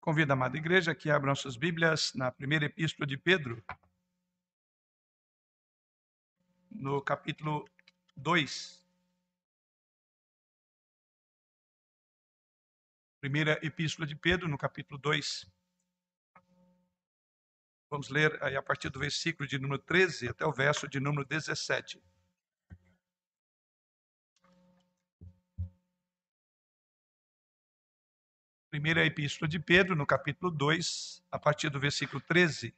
[0.00, 3.62] Convido a amada igreja que abram suas Bíblias na primeira epístola de Pedro,
[6.70, 7.64] no capítulo
[8.16, 8.84] 2.
[13.20, 15.50] Primeira epístola de Pedro, no capítulo 2.
[17.90, 21.26] Vamos ler aí a partir do versículo de número 13 até o verso de número
[21.26, 22.00] 17.
[28.70, 32.74] Primeira Epístola de Pedro, no capítulo 2, a partir do versículo 13.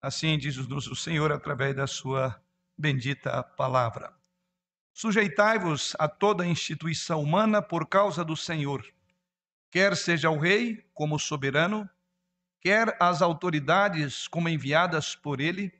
[0.00, 2.40] Assim diz-nos o Senhor através da sua
[2.78, 4.14] bendita palavra.
[4.92, 8.86] Sujeitai-vos a toda instituição humana por causa do Senhor,
[9.72, 11.90] quer seja o rei como soberano,
[12.60, 15.72] quer as autoridades como enviadas por ele,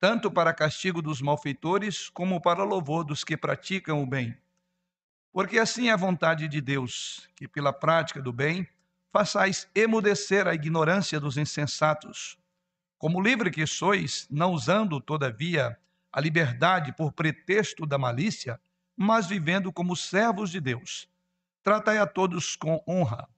[0.00, 4.36] tanto para castigo dos malfeitores como para louvor dos que praticam o bem
[5.36, 8.66] porque assim é a vontade de Deus, que pela prática do bem
[9.12, 12.38] façais emudecer a ignorância dos insensatos.
[12.96, 15.78] Como livre que sois, não usando, todavia,
[16.10, 18.58] a liberdade por pretexto da malícia,
[18.96, 21.06] mas vivendo como servos de Deus.
[21.62, 23.28] Tratai a todos com honra.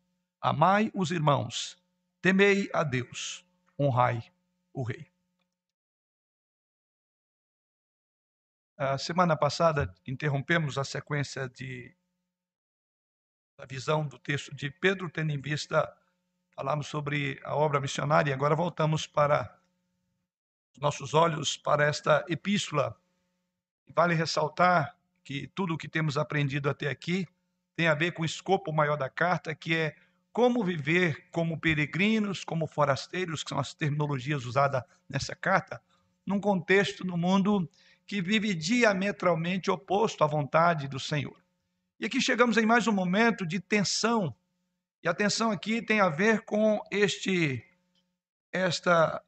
[0.41, 1.77] Amai os irmãos.
[2.23, 3.45] Temei a Deus.
[3.77, 4.23] Honrai
[4.73, 5.11] o Rei.
[8.81, 11.93] A semana passada interrompemos a sequência de
[13.59, 15.93] da visão do texto de Pedro, tendo em vista
[16.55, 18.33] falamos sobre a obra missionária.
[18.33, 19.53] Agora voltamos para
[20.73, 22.97] os nossos olhos para esta epístola.
[23.93, 27.27] Vale ressaltar que tudo o que temos aprendido até aqui
[27.75, 29.97] tem a ver com o escopo maior da carta, que é
[30.33, 35.83] como viver como peregrinos, como forasteiros, que são as terminologias usadas nessa carta,
[36.25, 37.69] num contexto no mundo
[38.09, 41.39] que vive diametralmente oposto à vontade do Senhor.
[42.01, 44.35] E aqui chegamos em mais um momento de tensão.
[45.03, 47.63] E a tensão aqui tem a ver com este
[48.51, 49.23] esta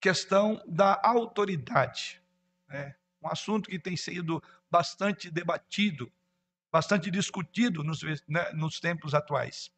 [0.00, 2.20] questão da autoridade.
[2.68, 2.96] Né?
[3.22, 6.10] Um assunto que tem sido bastante debatido,
[6.72, 9.70] bastante discutido nos, né, nos tempos atuais.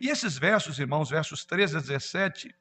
[0.00, 2.52] E esses versos, irmãos, versos 13 a 17,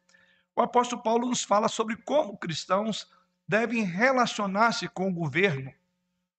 [0.56, 3.10] o apóstolo Paulo nos fala sobre como cristãos
[3.48, 5.74] devem relacionar-se com o governo,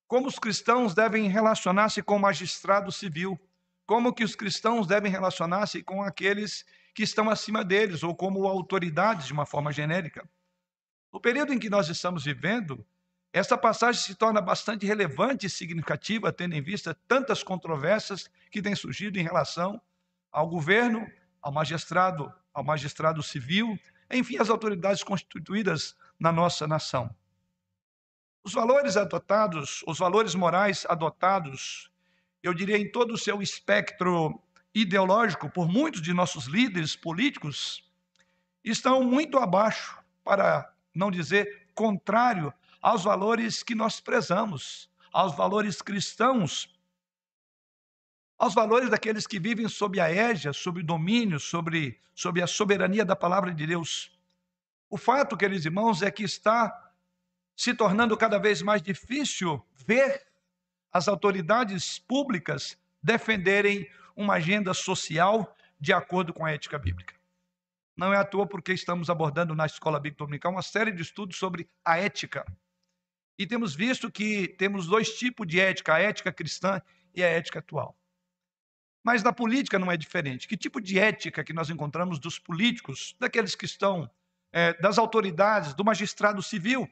[0.07, 3.39] como os cristãos devem relacionar-se com o magistrado civil,
[3.87, 9.27] como que os cristãos devem relacionar-se com aqueles que estão acima deles ou como autoridades
[9.27, 10.29] de uma forma genérica.
[11.13, 12.85] No período em que nós estamos vivendo,
[13.33, 18.75] essa passagem se torna bastante relevante e significativa, tendo em vista tantas controvérsias que têm
[18.75, 19.81] surgido em relação
[20.33, 21.07] ao governo,
[21.41, 23.79] ao magistrado, ao magistrado civil,
[24.11, 27.15] enfim, as autoridades constituídas na nossa nação.
[28.45, 31.91] Os valores adotados, os valores morais adotados,
[32.43, 34.41] eu diria em todo o seu espectro
[34.75, 37.83] ideológico por muitos de nossos líderes políticos,
[38.63, 46.73] estão muito abaixo, para não dizer contrário, aos valores que nós prezamos, aos valores cristãos,
[48.39, 53.05] aos valores daqueles que vivem sob a égide, sob o domínio, sobre, sobre a soberania
[53.05, 54.16] da palavra de Deus.
[54.97, 56.91] O fato, queridos irmãos, é que está
[57.55, 60.27] se tornando cada vez mais difícil ver
[60.91, 63.87] as autoridades públicas defenderem
[64.17, 67.15] uma agenda social de acordo com a ética bíblica.
[67.95, 71.37] Não é à toa porque estamos abordando na Escola Bíblica Dominical uma série de estudos
[71.37, 72.47] sobre a ética.
[73.39, 76.81] E temos visto que temos dois tipos de ética, a ética cristã
[77.15, 77.95] e a ética atual.
[79.05, 80.49] Mas na política não é diferente.
[80.49, 84.11] Que tipo de ética que nós encontramos dos políticos, daqueles que estão
[84.57, 86.89] é, das autoridades, do magistrado civil.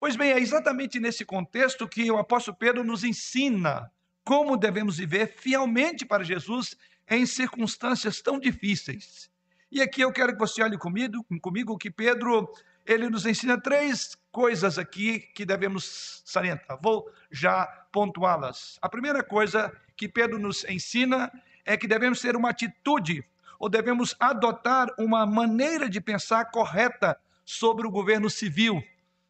[0.00, 3.88] Pois bem, é exatamente nesse contexto que o apóstolo Pedro nos ensina
[4.24, 6.76] como devemos viver fielmente para Jesus
[7.08, 9.30] em circunstâncias tão difíceis.
[9.70, 12.52] E aqui eu quero que você olhe comigo, comigo que Pedro
[12.84, 16.80] ele nos ensina três coisas aqui que devemos salientar.
[16.82, 18.76] Vou já pontuá-las.
[18.82, 21.30] A primeira coisa que Pedro nos ensina
[21.64, 23.24] é que devemos ter uma atitude
[23.58, 28.82] ou devemos adotar uma maneira de pensar correta sobre o governo civil.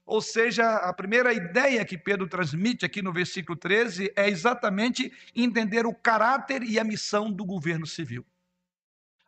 [0.07, 5.87] Ou seja, a primeira ideia que Pedro transmite aqui no versículo 13 é exatamente entender
[5.87, 8.25] o caráter e a missão do governo civil.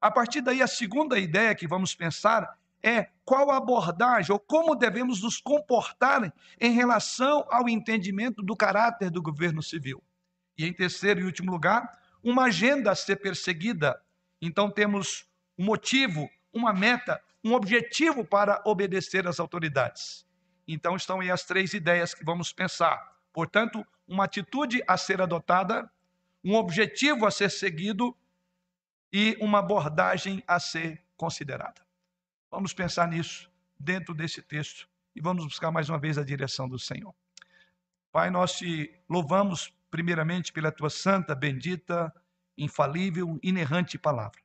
[0.01, 5.23] A partir daí, a segunda ideia que vamos pensar é qual abordagem ou como devemos
[5.23, 10.03] nos comportar em relação ao entendimento do caráter do governo civil.
[10.57, 14.01] E em terceiro e último lugar, uma agenda a ser perseguida
[14.47, 15.27] então temos
[15.59, 20.25] um motivo, uma meta, um objetivo para obedecer às autoridades.
[20.69, 23.17] Então estão aí as três ideias que vamos pensar.
[23.33, 25.91] Portanto, uma atitude a ser adotada,
[26.45, 28.17] um objetivo a ser seguido
[29.13, 31.85] e uma abordagem a ser considerada.
[32.51, 36.79] Vamos pensar nisso dentro desse texto e vamos buscar mais uma vez a direção do
[36.79, 37.15] Senhor.
[38.13, 42.13] Pai, nós te louvamos primeiramente pela tua santa, bendita,
[42.57, 44.41] infalível, inerrante palavra.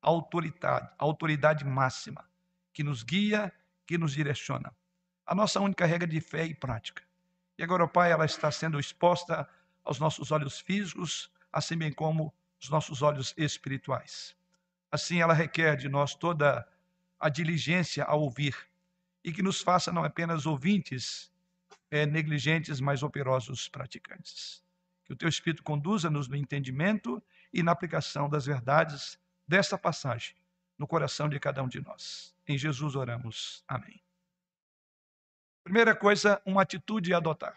[0.00, 2.28] Autoridade, autoridade máxima
[2.72, 3.52] que nos guia,
[3.86, 4.74] que nos direciona.
[5.26, 7.02] A nossa única regra de fé e prática.
[7.56, 9.48] E agora, Pai, ela está sendo exposta
[9.84, 14.34] aos nossos olhos físicos, assim bem como os nossos olhos espirituais.
[14.90, 16.66] Assim, ela requer de nós toda
[17.18, 18.56] a diligência a ouvir
[19.24, 21.30] e que nos faça não apenas ouvintes
[21.90, 24.62] é, negligentes, mas operosos praticantes.
[25.04, 30.34] Que o teu Espírito conduza-nos no entendimento e na aplicação das verdades desta passagem
[30.78, 32.34] no coração de cada um de nós.
[32.46, 33.62] Em Jesus oramos.
[33.68, 34.02] Amém.
[35.62, 37.56] Primeira coisa, uma atitude a adotar.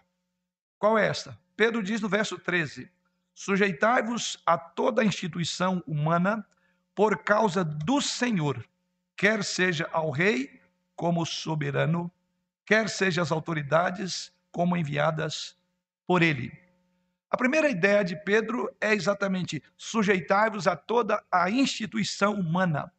[0.78, 1.40] Qual é esta?
[1.56, 2.92] Pedro diz no verso 13:
[3.34, 6.46] Sujeitai-vos a toda instituição humana
[6.94, 8.64] por causa do Senhor,
[9.18, 10.62] quer seja ao rei
[10.96, 12.12] como soberano,
[12.66, 15.58] quer seja as autoridades como enviadas
[16.06, 16.65] por ele.
[17.36, 22.94] A primeira ideia de Pedro é exatamente sujeitai-vos a toda a instituição humana.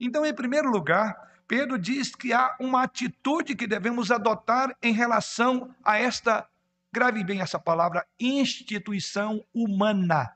[0.00, 5.74] Então, em primeiro lugar, Pedro diz que há uma atitude que devemos adotar em relação
[5.84, 6.48] a esta,
[6.90, 10.34] grave bem essa palavra, instituição humana.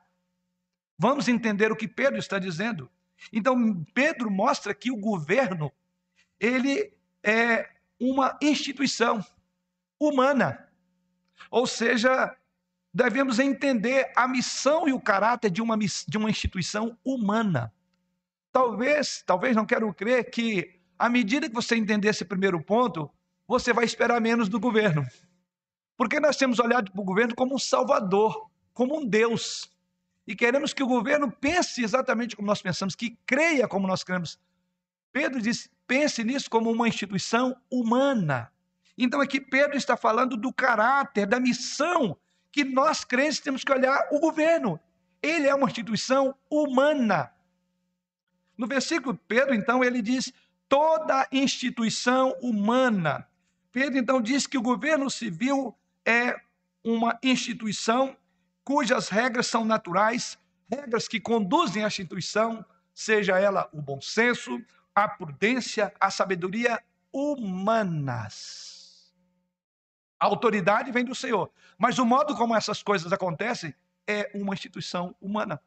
[0.95, 2.91] Vamos entender o que Pedro está dizendo.
[3.33, 5.71] Então, Pedro mostra que o governo,
[6.39, 9.25] ele é uma instituição
[9.99, 10.69] humana.
[11.49, 12.37] Ou seja,
[12.93, 17.73] devemos entender a missão e o caráter de uma, de uma instituição humana.
[18.51, 23.09] Talvez, talvez não quero crer que, à medida que você entender esse primeiro ponto,
[23.47, 25.05] você vai esperar menos do governo.
[25.95, 29.71] Porque nós temos olhado para o governo como um salvador, como um Deus.
[30.27, 34.39] E queremos que o governo pense exatamente como nós pensamos, que creia como nós cremos.
[35.13, 38.51] Pedro diz: pense nisso como uma instituição humana.
[38.97, 42.17] Então aqui Pedro está falando do caráter, da missão
[42.51, 44.79] que nós crentes temos que olhar o governo.
[45.21, 47.31] Ele é uma instituição humana.
[48.57, 50.33] No versículo Pedro, então, ele diz
[50.67, 53.27] toda instituição humana.
[53.71, 55.75] Pedro, então, diz que o governo civil
[56.05, 56.35] é
[56.83, 58.15] uma instituição
[58.63, 60.37] cujas regras são naturais,
[60.69, 64.61] regras que conduzem a instituição, seja ela o bom senso,
[64.93, 66.81] a prudência, a sabedoria
[67.11, 68.70] humanas.
[70.21, 73.73] A autoridade vem do Senhor, mas o modo como essas coisas acontecem
[74.05, 75.59] é uma instituição humana.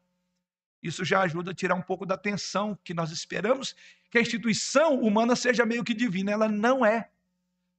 [0.81, 3.75] Isso já ajuda a tirar um pouco da tensão que nós esperamos
[4.09, 6.31] que a instituição humana seja meio que divina.
[6.31, 7.09] Ela não é.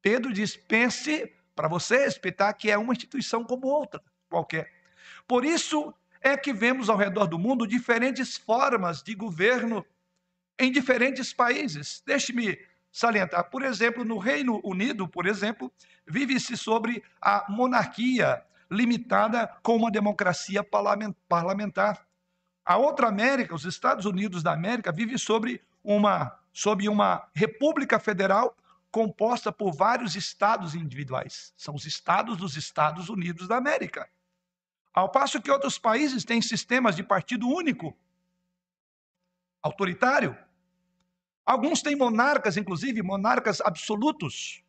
[0.03, 4.71] Pedro diz: pense para você respeitar que é uma instituição como outra qualquer.
[5.27, 9.83] Por isso é que vemos ao redor do mundo diferentes formas de governo
[10.59, 12.03] em diferentes países.
[12.05, 12.59] Deixe-me
[12.97, 15.71] salientar, por exemplo, no Reino Unido, por exemplo,
[16.07, 20.65] vive-se sobre a monarquia limitada com uma democracia
[21.29, 22.09] parlamentar.
[22.65, 28.57] A outra América, os Estados Unidos da América, vive sobre uma, sobre uma república federal
[28.91, 31.53] composta por vários estados individuais.
[31.55, 34.09] São os estados dos Estados Unidos da América.
[34.95, 37.95] Ao passo que outros países têm sistemas de partido único,
[39.63, 40.35] autoritário.
[41.47, 44.65] Alguns têm monarcas, inclusive monarcas absolutos.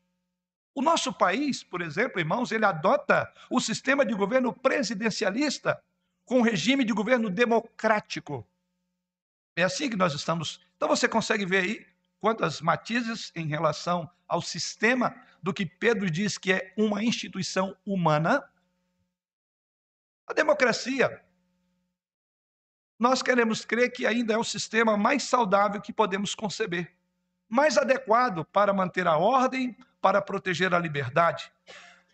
[0.76, 5.84] O nosso país, por exemplo, irmãos, ele adota o sistema de governo presidencialista,
[6.24, 8.48] com regime de governo democrático.
[9.56, 10.62] É assim que nós estamos.
[10.76, 11.88] Então você consegue ver aí
[12.20, 18.48] quantas matizes em relação ao sistema do que Pedro diz que é uma instituição humana.
[20.28, 21.24] A democracia.
[23.00, 26.92] Nós queremos crer que ainda é o sistema mais saudável que podemos conceber,
[27.48, 31.52] mais adequado para manter a ordem, para proteger a liberdade,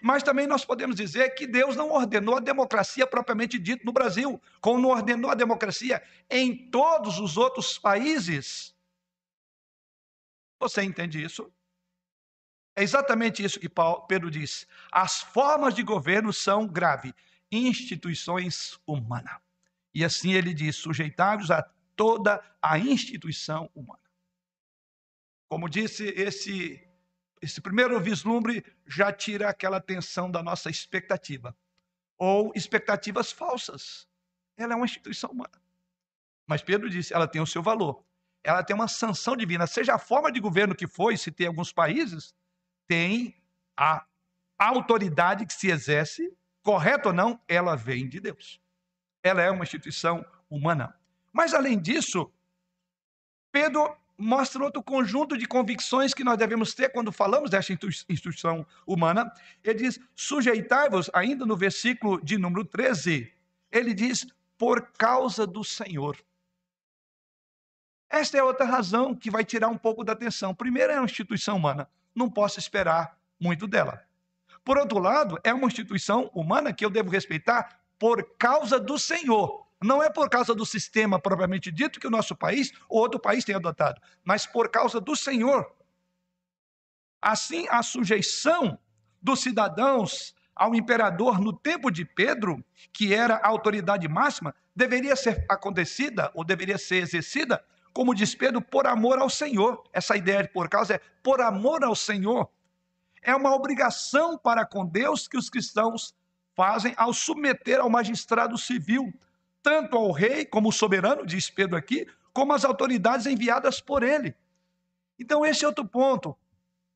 [0.04, 4.42] mas também nós podemos dizer que Deus não ordenou a democracia propriamente dito no Brasil,
[4.60, 8.76] como não ordenou a democracia em todos os outros países.
[10.60, 11.50] Você entende isso?
[12.76, 13.70] É exatamente isso que
[14.08, 14.68] Pedro diz.
[14.92, 17.14] As formas de governo são graves,
[17.50, 19.43] instituições humanas.
[19.94, 21.62] E assim ele diz: sujeitáveis a
[21.96, 24.00] toda a instituição humana.
[25.48, 26.82] Como disse esse
[27.44, 31.56] esse primeiro vislumbre já tira aquela tensão da nossa expectativa.
[32.18, 34.08] Ou expectativas falsas.
[34.56, 35.62] Ela é uma instituição humana.
[36.48, 38.02] Mas Pedro disse, ela tem o seu valor.
[38.46, 39.68] Ela tem uma sanção divina.
[39.68, 42.34] Seja a forma de governo que foi, se tem alguns países,
[42.88, 43.36] tem
[43.76, 44.06] a
[44.58, 48.63] autoridade que se exerce, correto ou não, ela vem de Deus.
[49.24, 50.94] Ela é uma instituição humana.
[51.32, 52.30] Mas, além disso,
[53.52, 59.32] Pedro mostra outro conjunto de convicções que nós devemos ter quando falamos dessa instituição humana.
[59.64, 63.32] Ele diz: sujeitai-vos, ainda no versículo de número 13,
[63.72, 64.28] ele diz:
[64.58, 66.18] por causa do Senhor.
[68.10, 70.54] Esta é outra razão que vai tirar um pouco da atenção.
[70.54, 74.06] Primeiro, é uma instituição humana, não posso esperar muito dela.
[74.64, 79.66] Por outro lado, é uma instituição humana que eu devo respeitar por causa do Senhor.
[79.84, 83.44] Não é por causa do sistema propriamente dito que o nosso país ou outro país
[83.44, 85.70] tem adotado, mas por causa do Senhor.
[87.22, 88.80] Assim, a sujeição
[89.22, 95.46] dos cidadãos ao imperador no tempo de Pedro, que era a autoridade máxima, deveria ser
[95.50, 99.84] acontecida ou deveria ser exercida, como diz Pedro, por amor ao Senhor.
[99.92, 102.50] Essa ideia de por causa é por amor ao Senhor.
[103.22, 106.14] É uma obrigação para com Deus que os cristãos
[106.56, 109.14] fazem ao submeter ao magistrado civil
[109.64, 114.36] tanto ao rei, como soberano, diz Pedro aqui, como às autoridades enviadas por ele.
[115.18, 116.38] Então, esse é outro ponto.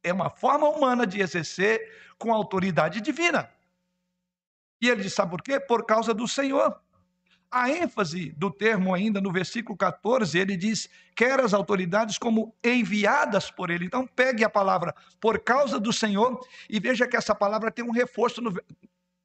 [0.04, 1.80] É uma forma humana de exercer
[2.20, 3.50] com autoridade divina.
[4.82, 5.60] E ele diz: sabe por quê?
[5.60, 6.80] Por causa do Senhor.
[7.50, 13.50] A ênfase do termo, ainda no versículo 14, ele diz: quer as autoridades como enviadas
[13.50, 13.86] por ele.
[13.86, 17.92] Então, pegue a palavra por causa do Senhor e veja que essa palavra tem um
[17.92, 18.54] reforço no,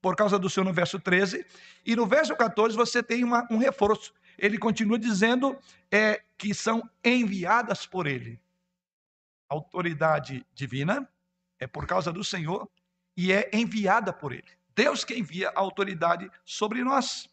[0.03, 1.47] por causa do Senhor no verso 13.
[1.87, 4.13] E no verso 14 você tem uma, um reforço.
[4.37, 5.57] Ele continua dizendo
[5.91, 8.41] é, que são enviadas por ele.
[9.49, 11.09] Autoridade divina
[11.61, 12.69] é por causa do Senhor
[13.17, 14.49] e é enviada por ele.
[14.75, 17.29] Deus que envia a autoridade sobre nós.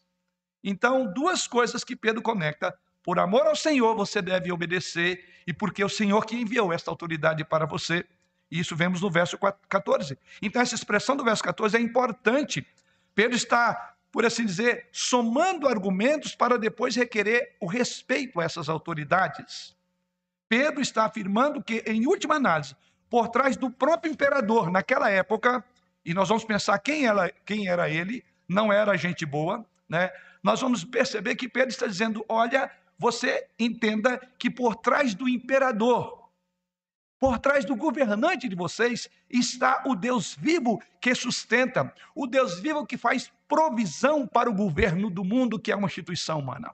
[0.62, 2.78] Então, duas coisas que Pedro conecta.
[3.02, 6.90] Por amor ao Senhor, você deve obedecer, e porque é o Senhor que enviou esta
[6.90, 8.04] autoridade para você.
[8.50, 9.38] Isso vemos no verso
[9.68, 10.18] 14.
[10.42, 12.66] Então, essa expressão do verso 14 é importante.
[13.14, 19.76] Pedro está, por assim dizer, somando argumentos para depois requerer o respeito a essas autoridades.
[20.48, 22.74] Pedro está afirmando que, em última análise,
[23.08, 25.64] por trás do próprio imperador naquela época,
[26.04, 30.10] e nós vamos pensar quem era, quem era ele, não era gente boa, né?
[30.42, 36.19] nós vamos perceber que Pedro está dizendo: olha, você entenda que por trás do imperador,
[37.20, 42.86] por trás do governante de vocês está o Deus vivo que sustenta, o Deus vivo
[42.86, 46.72] que faz provisão para o governo do mundo, que é uma instituição humana.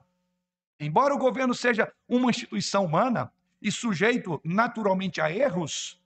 [0.79, 3.29] Embora o governo seja uma instituição humana
[3.61, 5.99] e sujeito naturalmente a erros,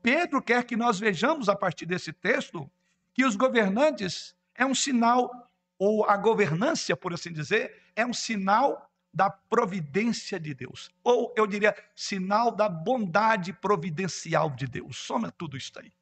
[0.00, 2.70] Pedro quer que nós vejamos a partir desse texto
[3.12, 8.87] que os governantes é um sinal, ou a governância, por assim dizer, é um sinal
[9.18, 10.92] da providência de Deus.
[11.02, 14.96] Ou eu diria, sinal da bondade providencial de Deus.
[14.96, 15.92] Soma tudo isso aí.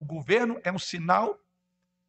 [0.00, 1.40] O governo é um sinal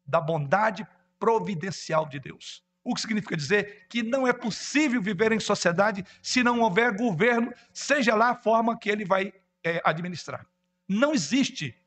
[0.04, 0.84] da bondade
[1.20, 2.64] providencial de Deus.
[2.82, 7.54] O que significa dizer que não é possível viver em sociedade se não houver governo,
[7.72, 10.44] seja lá a forma que ele vai é, administrar.
[10.88, 11.80] Não existe.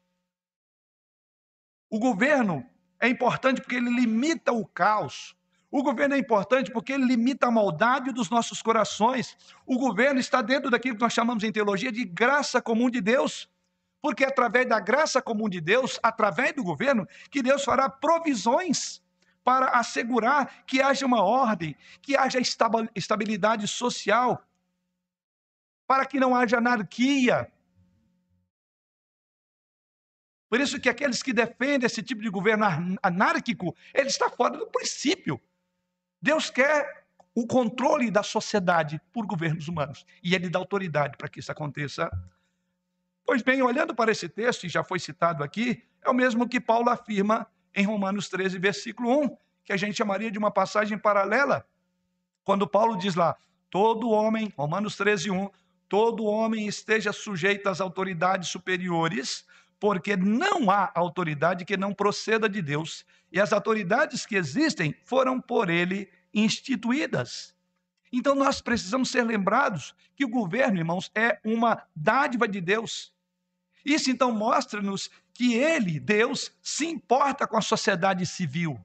[1.90, 2.66] O governo
[2.98, 5.36] é importante porque ele limita o caos,
[5.76, 9.36] o governo é importante porque ele limita a maldade dos nossos corações.
[9.66, 13.50] O governo está dentro daquilo que nós chamamos em teologia de graça comum de Deus.
[14.00, 19.02] Porque é através da graça comum de Deus, através do governo, que Deus fará provisões
[19.44, 22.38] para assegurar que haja uma ordem, que haja
[22.94, 24.46] estabilidade social,
[25.88, 27.52] para que não haja anarquia.
[30.48, 32.64] Por isso que aqueles que defendem esse tipo de governo
[33.02, 35.42] anárquico, ele está fora do princípio.
[36.24, 37.04] Deus quer
[37.36, 42.10] o controle da sociedade por governos humanos e ele dá autoridade para que isso aconteça.
[43.26, 46.62] Pois bem, olhando para esse texto, e já foi citado aqui, é o mesmo que
[46.62, 51.68] Paulo afirma em Romanos 13, versículo 1, que a gente chamaria de uma passagem paralela,
[52.46, 53.36] quando Paulo diz lá:
[53.70, 55.50] todo homem, Romanos 13, 1,
[55.90, 59.46] todo homem esteja sujeito às autoridades superiores,
[59.84, 65.42] porque não há autoridade que não proceda de Deus, e as autoridades que existem foram
[65.42, 67.54] por ele instituídas.
[68.10, 73.14] Então nós precisamos ser lembrados que o governo, irmãos, é uma dádiva de Deus.
[73.84, 78.80] Isso então mostra-nos que ele, Deus, se importa com a sociedade civil,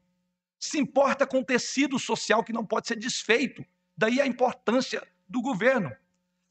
[0.58, 3.64] se importa com o tecido social que não pode ser desfeito.
[3.96, 5.92] Daí a importância do governo.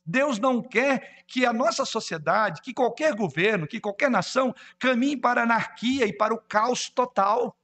[0.07, 5.41] Deus não quer que a nossa sociedade, que qualquer governo, que qualquer nação caminhe para
[5.41, 7.59] a anarquia e para o caos total.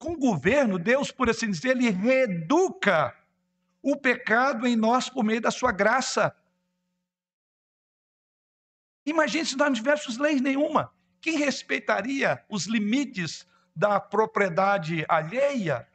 [0.00, 3.16] Com o governo, Deus, por assim dizer, ele reeduca
[3.80, 6.34] o pecado em nós por meio da sua graça.
[9.06, 10.92] Imagine se nós não tivéssemos leis nenhuma.
[11.20, 13.46] Quem respeitaria os limites
[13.76, 15.89] da propriedade alheia?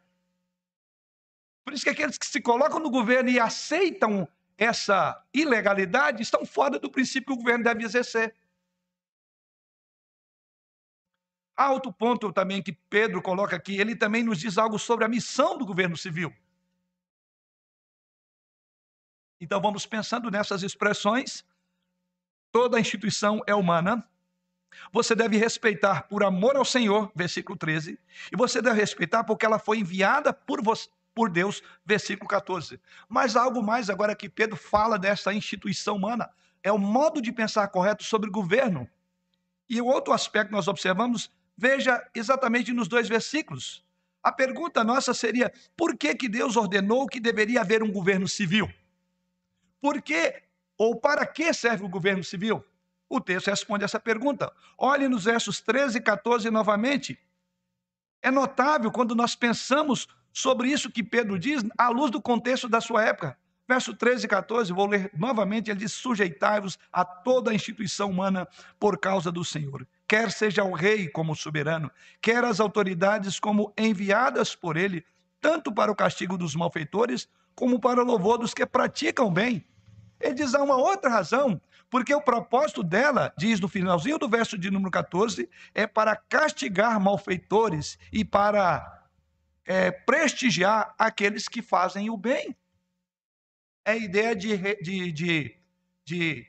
[1.65, 6.79] Por isso que aqueles que se colocam no governo e aceitam essa ilegalidade estão fora
[6.79, 8.36] do princípio que o governo deve exercer.
[11.57, 15.07] Há outro ponto também que Pedro coloca aqui, ele também nos diz algo sobre a
[15.07, 16.31] missão do governo civil.
[19.41, 21.43] Então vamos pensando nessas expressões.
[22.51, 24.07] Toda instituição é humana.
[24.91, 27.98] Você deve respeitar por amor ao Senhor, versículo 13,
[28.31, 32.79] e você deve respeitar porque ela foi enviada por, você, por Deus, versículo 14.
[33.10, 36.29] Mas algo mais agora que Pedro fala dessa instituição humana,
[36.62, 38.88] é o modo de pensar correto sobre governo.
[39.67, 43.84] E o outro aspecto que nós observamos Veja exatamente nos dois versículos.
[44.22, 48.72] A pergunta nossa seria: por que, que Deus ordenou que deveria haver um governo civil?
[49.79, 50.43] Por que
[50.77, 52.63] ou para que serve o governo civil?
[53.07, 54.51] O texto responde essa pergunta.
[54.77, 57.17] Olhe nos versos 13 e 14 novamente.
[58.22, 62.82] É notável quando nós pensamos sobre isso que Pedro diz, à luz do contexto da
[62.82, 63.38] sua época.
[63.68, 68.48] Verso 13 e 14, vou ler novamente, ele diz: Sujeitai-vos a toda a instituição humana
[68.80, 74.56] por causa do Senhor quer seja o rei como soberano, quer as autoridades como enviadas
[74.56, 75.06] por ele,
[75.42, 79.65] tanto para o castigo dos malfeitores, como para o louvor dos que praticam bem.
[80.20, 84.58] Ele diz há uma outra razão, porque o propósito dela, diz no finalzinho do verso
[84.58, 89.04] de número 14, é para castigar malfeitores e para
[89.65, 92.55] é, prestigiar aqueles que fazem o bem.
[93.84, 95.55] É a ideia de, de, de,
[96.05, 96.48] de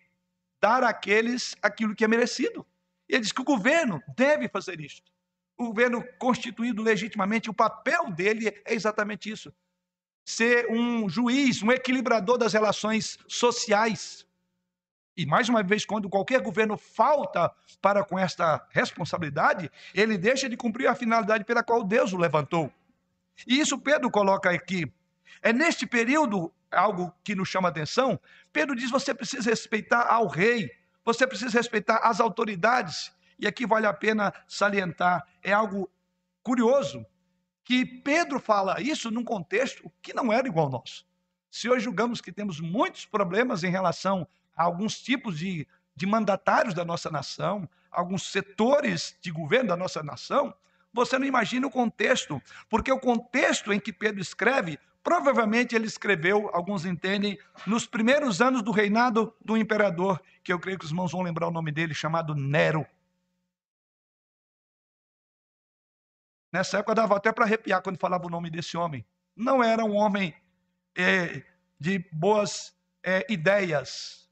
[0.60, 2.66] dar àqueles aquilo que é merecido.
[3.08, 5.02] Ele diz que o governo deve fazer isso.
[5.56, 9.52] O governo constituído legitimamente, o papel dele é exatamente isso:
[10.24, 14.26] ser um juiz, um equilibrador das relações sociais.
[15.16, 20.58] E mais uma vez, quando qualquer governo falta para com esta responsabilidade, ele deixa de
[20.58, 22.70] cumprir a finalidade pela qual Deus o levantou.
[23.46, 24.90] E isso Pedro coloca aqui.
[25.42, 28.18] É neste período, algo que nos chama atenção,
[28.52, 30.70] Pedro diz: você precisa respeitar ao rei,
[31.04, 33.12] você precisa respeitar as autoridades.
[33.38, 35.90] E aqui vale a pena salientar, é algo
[36.42, 37.04] curioso,
[37.64, 41.04] que Pedro fala isso num contexto que não era igual ao nosso.
[41.50, 46.74] Se hoje julgamos que temos muitos problemas em relação a alguns tipos de, de mandatários
[46.74, 50.54] da nossa nação, alguns setores de governo da nossa nação,
[50.96, 56.50] você não imagina o contexto, porque o contexto em que Pedro escreve Provavelmente ele escreveu,
[56.52, 61.12] alguns entendem, nos primeiros anos do reinado do imperador, que eu creio que os irmãos
[61.12, 62.84] vão lembrar o nome dele, chamado Nero.
[66.52, 69.06] Nessa época dava até para arrepiar quando falava o nome desse homem.
[69.36, 70.34] Não era um homem
[70.96, 71.44] é,
[71.78, 74.28] de boas é, ideias.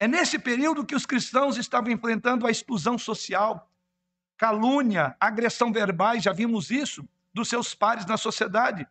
[0.00, 3.70] É nesse período que os cristãos estavam enfrentando a exclusão social,
[4.42, 8.84] calúnia, agressão verbais, já vimos isso, dos seus pares na sociedade.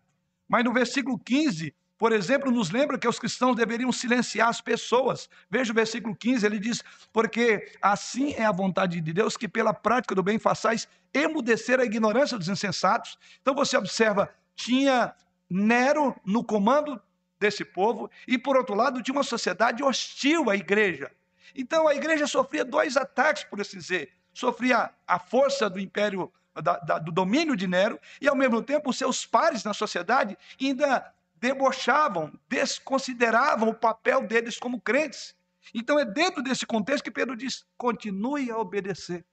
[0.48, 5.30] Mas no versículo 15, por exemplo, nos lembra que os cristãos deveriam silenciar as pessoas.
[5.50, 9.74] Veja o versículo 15, ele diz: Porque assim é a vontade de Deus que pela
[9.74, 13.20] prática do bem façais emudecer a ignorância dos insensatos.
[13.42, 15.14] Então você observa, tinha
[15.50, 16.98] Nero no comando
[17.38, 21.12] desse povo, e por outro lado, tinha uma sociedade hostil à igreja.
[21.54, 24.21] Então a igreja sofria dois ataques, por assim dizer.
[24.34, 28.92] Sofria a força do império da, da, do domínio de Nero, e ao mesmo tempo
[28.92, 35.36] seus pares na sociedade ainda debochavam, desconsideravam o papel deles como crentes.
[35.74, 39.26] Então é dentro desse contexto que Pedro diz: continue a obedecer,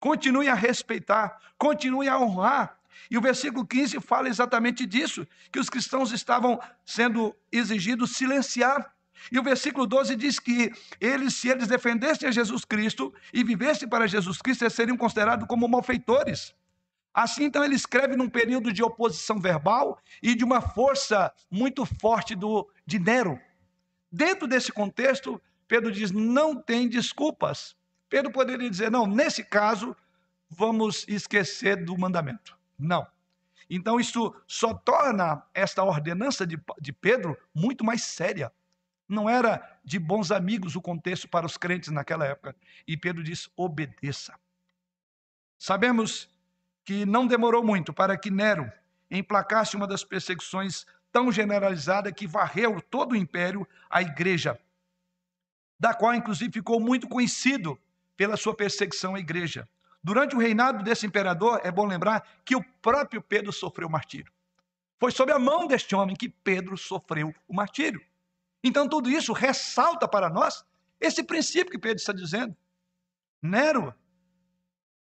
[0.00, 2.78] continue a respeitar, continue a honrar.
[3.10, 8.93] E o versículo 15 fala exatamente disso, que os cristãos estavam sendo exigidos silenciar
[9.30, 13.88] e o versículo 12 diz que eles, se eles defendessem a Jesus Cristo e vivessem
[13.88, 16.54] para Jesus Cristo, eles seriam considerados como malfeitores.
[17.14, 22.34] Assim, então, ele escreve num período de oposição verbal e de uma força muito forte
[22.34, 23.40] do, de Nero.
[24.10, 27.76] Dentro desse contexto, Pedro diz: não tem desculpas.
[28.08, 29.96] Pedro poderia dizer: não, nesse caso,
[30.50, 32.58] vamos esquecer do mandamento.
[32.76, 33.06] Não.
[33.70, 38.52] Então, isso só torna esta ordenança de, de Pedro muito mais séria.
[39.08, 42.56] Não era de bons amigos o contexto para os crentes naquela época.
[42.86, 44.34] E Pedro diz: obedeça.
[45.58, 46.28] Sabemos
[46.84, 48.70] que não demorou muito para que Nero
[49.10, 54.58] emplacasse uma das perseguições tão generalizada que varreu todo o império, a igreja,
[55.78, 57.78] da qual inclusive ficou muito conhecido
[58.16, 59.68] pela sua perseguição à igreja.
[60.02, 64.32] Durante o reinado desse imperador, é bom lembrar que o próprio Pedro sofreu martírio.
[64.98, 68.04] Foi sob a mão deste homem que Pedro sofreu o martírio.
[68.64, 70.64] Então, tudo isso ressalta para nós
[70.98, 72.56] esse princípio que Pedro está dizendo.
[73.42, 73.94] Nero,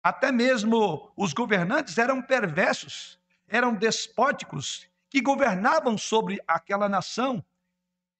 [0.02, 3.20] até mesmo os governantes eram perversos,
[3.50, 7.44] eram despóticos que governavam sobre aquela nação.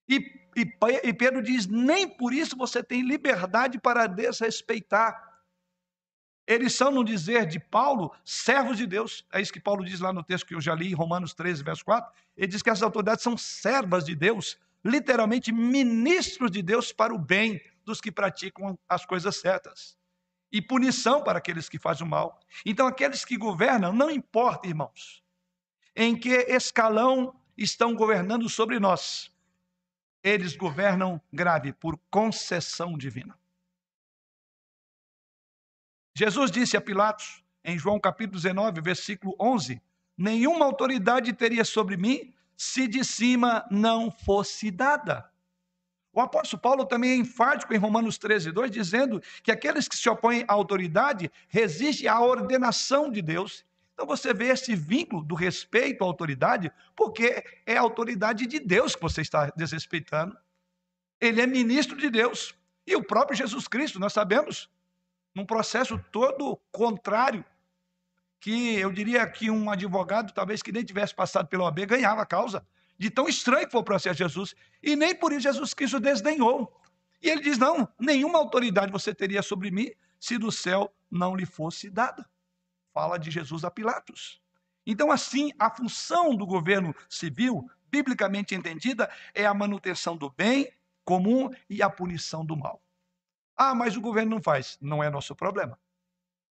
[0.10, 0.18] E,
[0.58, 0.74] e,
[1.04, 5.30] e Pedro diz: nem por isso você tem liberdade para desrespeitar.
[6.46, 9.24] Eles são, no dizer de Paulo, servos de Deus.
[9.32, 11.64] É isso que Paulo diz lá no texto que eu já li, em Romanos 13,
[11.64, 12.12] verso 4.
[12.36, 17.20] Ele diz que essas autoridades são servas de Deus, literalmente ministros de Deus para o
[17.20, 19.98] bem dos que praticam as coisas certas.
[20.52, 22.40] E punição para aqueles que fazem o mal.
[22.66, 25.24] Então, aqueles que governam, não importa, irmãos,
[25.96, 29.32] em que escalão estão governando sobre nós.
[30.24, 33.38] Eles governam grave por concessão divina.
[36.16, 39.82] Jesus disse a Pilatos, em João capítulo 19, versículo 11:
[40.18, 45.32] Nenhuma autoridade teria sobre mim se de cima não fosse dada.
[46.12, 50.10] O apóstolo Paulo também é enfático em Romanos 13, 2, dizendo que aqueles que se
[50.10, 53.64] opõem à autoridade resistem à ordenação de Deus
[54.00, 58.96] então você vê esse vínculo do respeito à autoridade, porque é a autoridade de Deus
[58.96, 60.38] que você está desrespeitando.
[61.20, 62.56] Ele é ministro de Deus.
[62.88, 64.70] E o próprio Jesus Cristo, nós sabemos,
[65.36, 67.44] num processo todo contrário,
[68.40, 72.26] que eu diria que um advogado, talvez que nem tivesse passado pela OAB, ganhava a
[72.26, 72.66] causa,
[72.98, 74.56] de tão estranho que foi o processo de Jesus.
[74.82, 76.74] E nem por isso Jesus Cristo desdenhou.
[77.22, 81.46] E ele diz: não, nenhuma autoridade você teria sobre mim se do céu não lhe
[81.46, 82.26] fosse dada
[83.00, 84.42] fala de Jesus a Pilatos.
[84.86, 90.70] Então, assim, a função do governo civil, biblicamente entendida, é a manutenção do bem
[91.06, 92.82] comum e a punição do mal.
[93.56, 94.78] Ah, mas o governo não faz.
[94.82, 95.80] Não é nosso problema.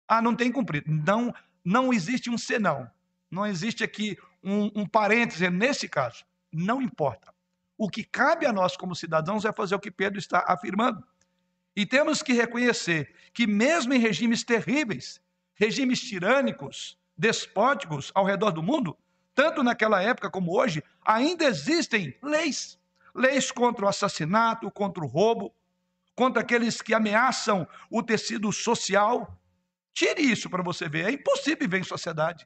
[0.07, 0.85] Ah, não tem cumprido.
[0.87, 1.33] Não,
[1.65, 2.89] não existe um senão.
[3.29, 6.23] Não existe aqui um, um parêntese nesse caso.
[6.53, 7.33] Não importa.
[7.75, 11.03] O que cabe a nós como cidadãos é fazer o que Pedro está afirmando.
[11.75, 15.19] E temos que reconhecer que, mesmo em regimes terríveis,
[15.55, 18.97] regimes tirânicos, despóticos ao redor do mundo,
[19.33, 22.79] tanto naquela época como hoje, ainda existem leis.
[23.13, 25.53] Leis contra o assassinato, contra o roubo,
[26.15, 29.37] contra aqueles que ameaçam o tecido social.
[29.95, 31.05] Tire isso para você ver.
[31.05, 32.45] É impossível viver em sociedade.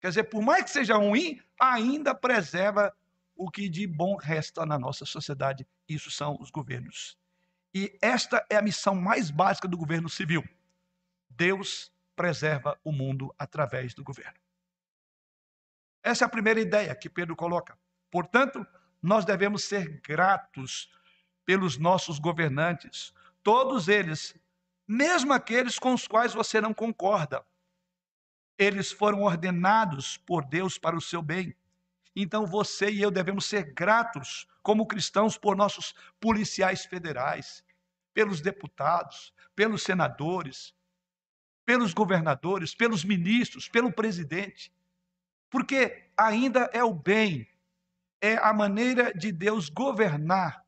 [0.00, 2.96] Quer dizer, por mais que seja ruim, ainda preserva
[3.34, 5.66] o que de bom resta na nossa sociedade.
[5.88, 7.18] Isso são os governos.
[7.74, 10.44] E esta é a missão mais básica do governo civil.
[11.28, 14.38] Deus preserva o mundo através do governo.
[16.02, 17.76] Essa é a primeira ideia que Pedro coloca.
[18.10, 18.64] Portanto,
[19.02, 20.88] nós devemos ser gratos
[21.44, 24.34] pelos nossos governantes, todos eles,
[24.92, 27.46] mesmo aqueles com os quais você não concorda.
[28.58, 31.54] Eles foram ordenados por Deus para o seu bem.
[32.14, 37.64] Então você e eu devemos ser gratos como cristãos por nossos policiais federais,
[38.12, 40.74] pelos deputados, pelos senadores,
[41.64, 44.72] pelos governadores, pelos ministros, pelo presidente,
[45.48, 47.46] porque ainda é o bem,
[48.20, 50.66] é a maneira de Deus governar,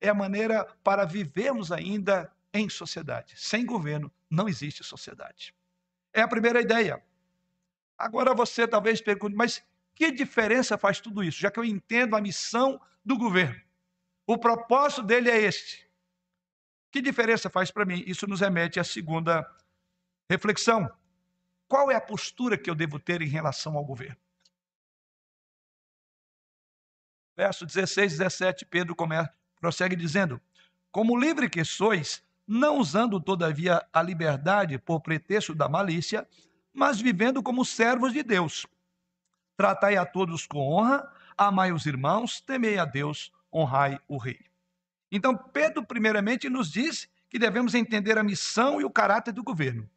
[0.00, 3.34] é a maneira para vivermos ainda em sociedade.
[3.36, 5.54] Sem governo não existe sociedade.
[6.12, 7.02] É a primeira ideia.
[7.96, 9.62] Agora você talvez pergunte, mas
[9.94, 11.40] que diferença faz tudo isso?
[11.40, 13.60] Já que eu entendo a missão do governo,
[14.26, 15.88] o propósito dele é este.
[16.90, 18.02] Que diferença faz para mim?
[18.06, 19.46] Isso nos remete à segunda
[20.30, 20.90] Reflexão:
[21.66, 24.16] qual é a postura que eu devo ter em relação ao governo?
[27.36, 30.40] Verso 16, 17, Pedro começa, prossegue dizendo:
[30.90, 36.26] Como livre que sois, não usando todavia a liberdade por pretexto da malícia,
[36.72, 38.66] mas vivendo como servos de Deus.
[39.54, 41.06] Tratai a todos com honra,
[41.36, 44.40] amai os irmãos, temei a Deus, honrai o rei.
[45.12, 49.88] Então, Pedro, primeiramente, nos diz que devemos entender a missão e o caráter do governo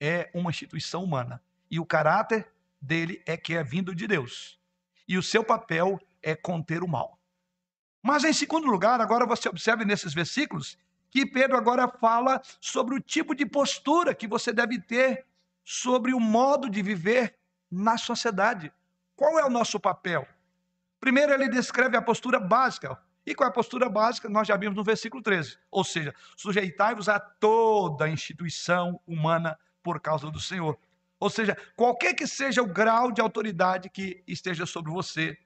[0.00, 1.40] é uma instituição humana.
[1.70, 4.58] E o caráter dele é que é vindo de Deus.
[5.06, 7.18] E o seu papel é conter o mal.
[8.02, 10.78] Mas, em segundo lugar, agora você observe nesses versículos
[11.10, 15.26] que Pedro agora fala sobre o tipo de postura que você deve ter
[15.64, 17.36] sobre o modo de viver
[17.70, 18.72] na sociedade.
[19.14, 20.26] Qual é o nosso papel?
[21.00, 22.98] Primeiro, ele descreve a postura básica.
[23.26, 24.28] E qual é a postura básica?
[24.28, 25.58] Nós já vimos no versículo 13.
[25.70, 30.78] Ou seja, sujeitai-vos a toda instituição humana por causa do Senhor.
[31.20, 35.36] Ou seja, qualquer que seja o grau de autoridade que esteja sobre você,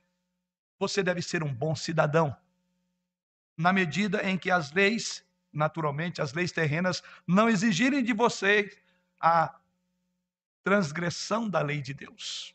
[0.78, 2.36] você deve ser um bom cidadão.
[3.56, 8.70] Na medida em que as leis, naturalmente, as leis terrenas, não exigirem de você
[9.20, 9.54] a
[10.64, 12.54] transgressão da lei de Deus.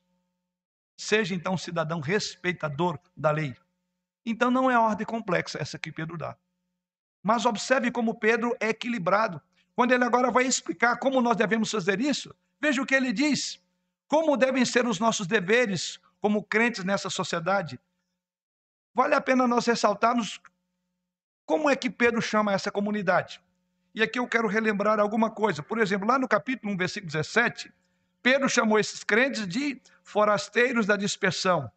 [0.98, 3.56] Seja então um cidadão respeitador da lei.
[4.26, 6.36] Então não é ordem complexa essa que Pedro dá.
[7.22, 9.42] Mas observe como Pedro é equilibrado.
[9.76, 13.62] Quando ele agora vai explicar como nós devemos fazer isso, veja o que ele diz.
[14.08, 17.80] Como devem ser os nossos deveres como crentes nessa sociedade,
[18.94, 20.42] vale a pena nós ressaltarmos
[21.48, 23.42] como é que Pedro chama essa comunidade.
[23.96, 25.64] E aqui eu quero relembrar alguma coisa.
[25.64, 27.72] Por exemplo, lá no capítulo 1, versículo 17,
[28.22, 31.72] Pedro chamou esses crentes de forasteiros da dispersão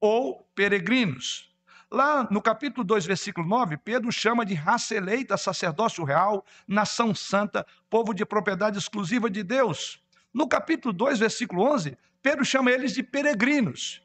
[0.00, 1.52] ou peregrinos.
[1.90, 7.66] Lá no capítulo 2, versículo 9, Pedro chama de raça eleita, sacerdócio real, nação santa,
[7.90, 10.00] povo de propriedade exclusiva de Deus.
[10.32, 14.00] No capítulo 2, versículo 11, Pedro chama eles de peregrinos.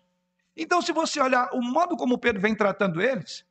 [0.58, 3.46] Então, se você olhar o modo como Pedro vem tratando eles,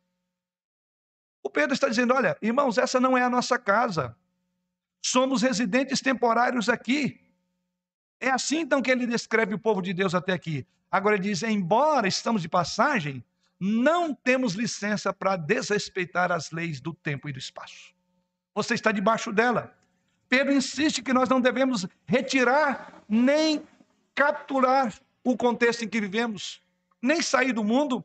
[1.44, 4.16] o Pedro está dizendo: olha, irmãos, essa não é a nossa casa.
[5.02, 7.20] Somos residentes temporários aqui.
[8.18, 10.66] É assim então que ele descreve o povo de Deus até aqui.
[10.90, 13.22] Agora ele diz: embora estamos de passagem,
[13.60, 17.94] não temos licença para desrespeitar as leis do tempo e do espaço.
[18.54, 19.76] Você está debaixo dela.
[20.28, 23.62] Pedro insiste que nós não devemos retirar nem
[24.14, 26.62] capturar o contexto em que vivemos,
[27.02, 28.02] nem sair do mundo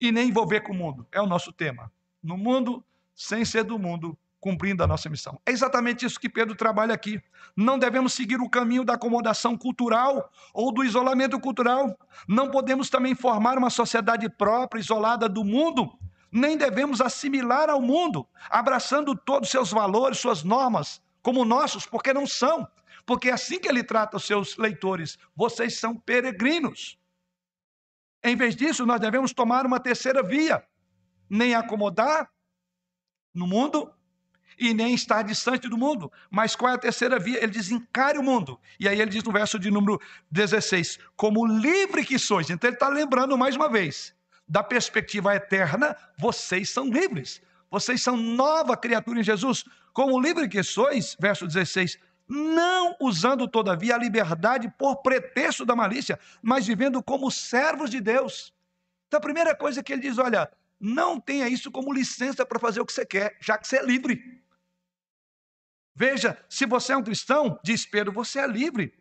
[0.00, 1.06] e nem envolver com o mundo.
[1.12, 1.90] É o nosso tema.
[2.22, 5.40] No mundo, sem ser do mundo, cumprindo a nossa missão.
[5.44, 7.20] É exatamente isso que Pedro trabalha aqui.
[7.56, 11.98] Não devemos seguir o caminho da acomodação cultural ou do isolamento cultural.
[12.28, 15.98] Não podemos também formar uma sociedade própria, isolada do mundo.
[16.30, 22.12] Nem devemos assimilar ao mundo, abraçando todos os seus valores, suas normas, como nossos, porque
[22.12, 22.68] não são.
[23.04, 25.18] Porque é assim que ele trata os seus leitores.
[25.34, 26.98] Vocês são peregrinos.
[28.22, 30.62] Em vez disso, nós devemos tomar uma terceira via.
[31.28, 32.30] Nem acomodar
[33.34, 33.92] no mundo,
[34.58, 36.10] e nem estar distante do mundo.
[36.30, 37.42] Mas qual é a terceira via?
[37.42, 38.58] Ele diz: encare o mundo.
[38.80, 40.00] E aí ele diz no verso de número
[40.30, 42.50] 16: como livre que sois.
[42.50, 44.14] Então ele está lembrando mais uma vez:
[44.48, 47.42] da perspectiva eterna, vocês são livres.
[47.70, 49.64] Vocês são nova criatura em Jesus.
[49.92, 56.18] Como livre que sois, verso 16, não usando todavia a liberdade por pretexto da malícia,
[56.42, 58.52] mas vivendo como servos de Deus.
[59.06, 62.80] Então a primeira coisa que ele diz: olha, não tenha isso como licença para fazer
[62.80, 64.42] o que você quer, já que você é livre.
[65.94, 68.92] Veja, se você é um cristão, diz Pedro, você é livre.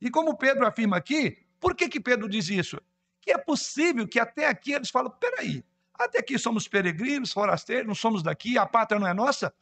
[0.00, 2.80] E como Pedro afirma aqui, por que, que Pedro diz isso?
[3.20, 7.94] Que é possível que até aqui eles falam: peraí, até aqui somos peregrinos, forasteiros, não
[7.94, 9.54] somos daqui, a pátria não é nossa.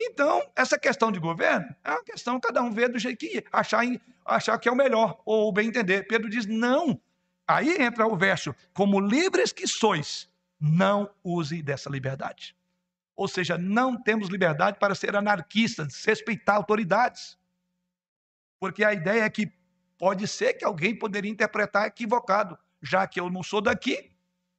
[0.00, 3.84] Então, essa questão de governo é uma questão, cada um vê do jeito que achar,
[4.24, 6.06] achar que é o melhor, ou bem entender.
[6.06, 7.00] Pedro diz: não.
[7.46, 10.28] Aí entra o verso: como livres que sois,
[10.60, 12.56] não use dessa liberdade.
[13.16, 17.38] Ou seja, não temos liberdade para ser anarquistas, desrespeitar autoridades.
[18.58, 19.52] Porque a ideia é que
[19.98, 24.10] pode ser que alguém poderia interpretar equivocado, já que eu não sou daqui,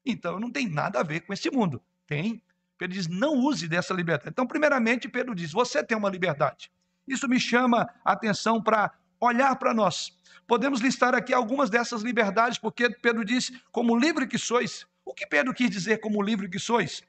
[0.05, 1.81] então não tem nada a ver com esse mundo.
[2.07, 2.41] Tem.
[2.77, 4.29] Pedro diz: não use dessa liberdade.
[4.29, 6.71] Então, primeiramente, Pedro diz: você tem uma liberdade.
[7.07, 10.17] Isso me chama a atenção para olhar para nós.
[10.47, 14.85] Podemos listar aqui algumas dessas liberdades, porque Pedro diz: como livre que sois.
[15.03, 17.03] O que Pedro quis dizer como livre que sois?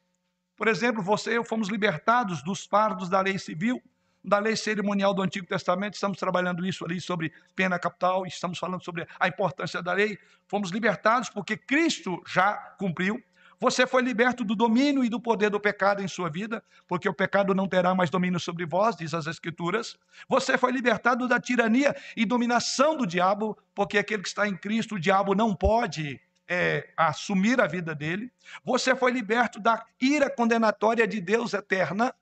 [0.56, 3.82] Por exemplo, você e eu fomos libertados dos fardos da lei civil,
[4.24, 8.82] da lei cerimonial do Antigo Testamento, estamos trabalhando isso ali sobre pena capital, estamos falando
[8.82, 10.18] sobre a importância da lei.
[10.48, 13.22] Fomos libertados porque Cristo já cumpriu.
[13.58, 17.14] Você foi liberto do domínio e do poder do pecado em sua vida, porque o
[17.14, 19.96] pecado não terá mais domínio sobre vós, diz as Escrituras.
[20.28, 24.96] Você foi libertado da tirania e dominação do diabo, porque aquele que está em Cristo,
[24.96, 28.30] o diabo não pode é, assumir a vida dele,
[28.64, 32.14] você foi liberto da ira condenatória de Deus eterna.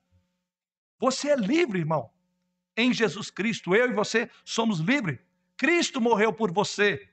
[0.99, 2.11] Você é livre, irmão.
[2.77, 5.19] Em Jesus Cristo, eu e você somos livres.
[5.57, 7.09] Cristo morreu por você.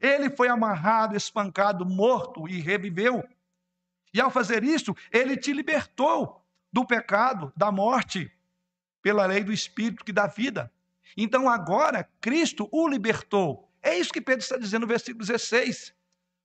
[0.00, 3.24] Ele foi amarrado, espancado, morto e reviveu.
[4.12, 8.30] E ao fazer isso, ele te libertou do pecado, da morte,
[9.02, 10.72] pela lei do Espírito que dá vida.
[11.16, 13.68] Então agora, Cristo o libertou.
[13.82, 15.94] É isso que Pedro está dizendo no versículo 16.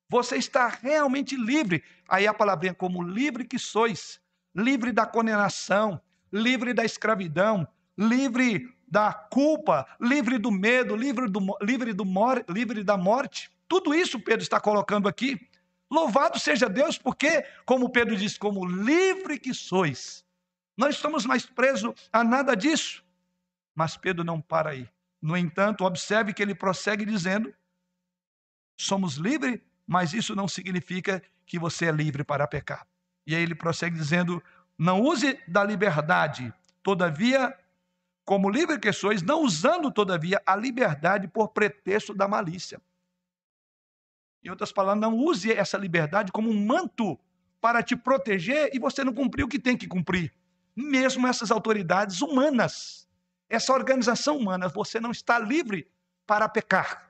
[0.10, 1.84] Você está realmente livre.
[2.08, 4.20] Aí a palavrinha, como livre que sois,
[4.56, 6.00] livre da condenação,
[6.32, 12.06] livre da escravidão, livre da culpa, livre do medo, livre, do, livre, do
[12.50, 13.52] livre da morte.
[13.68, 15.40] Tudo isso Pedro está colocando aqui.
[15.92, 20.26] Louvado seja Deus, porque, como Pedro diz, como livre que sois,
[20.78, 23.04] não estamos mais presos a nada disso.
[23.74, 24.90] Mas Pedro não para aí.
[25.22, 27.54] No entanto, observe que ele prossegue dizendo:
[28.78, 32.88] somos livres mas isso não significa que você é livre para pecar.
[33.26, 34.42] E aí ele prossegue dizendo:
[34.78, 37.56] não use da liberdade, todavia,
[38.24, 42.82] como livre que sois, não usando, todavia, a liberdade por pretexto da malícia.
[44.46, 47.20] Em outras palavras, não use essa liberdade como um manto
[47.60, 50.32] para te proteger e você não cumprir o que tem que cumprir.
[50.76, 53.08] Mesmo essas autoridades humanas,
[53.50, 55.90] essa organização humana, você não está livre
[56.28, 57.10] para pecar.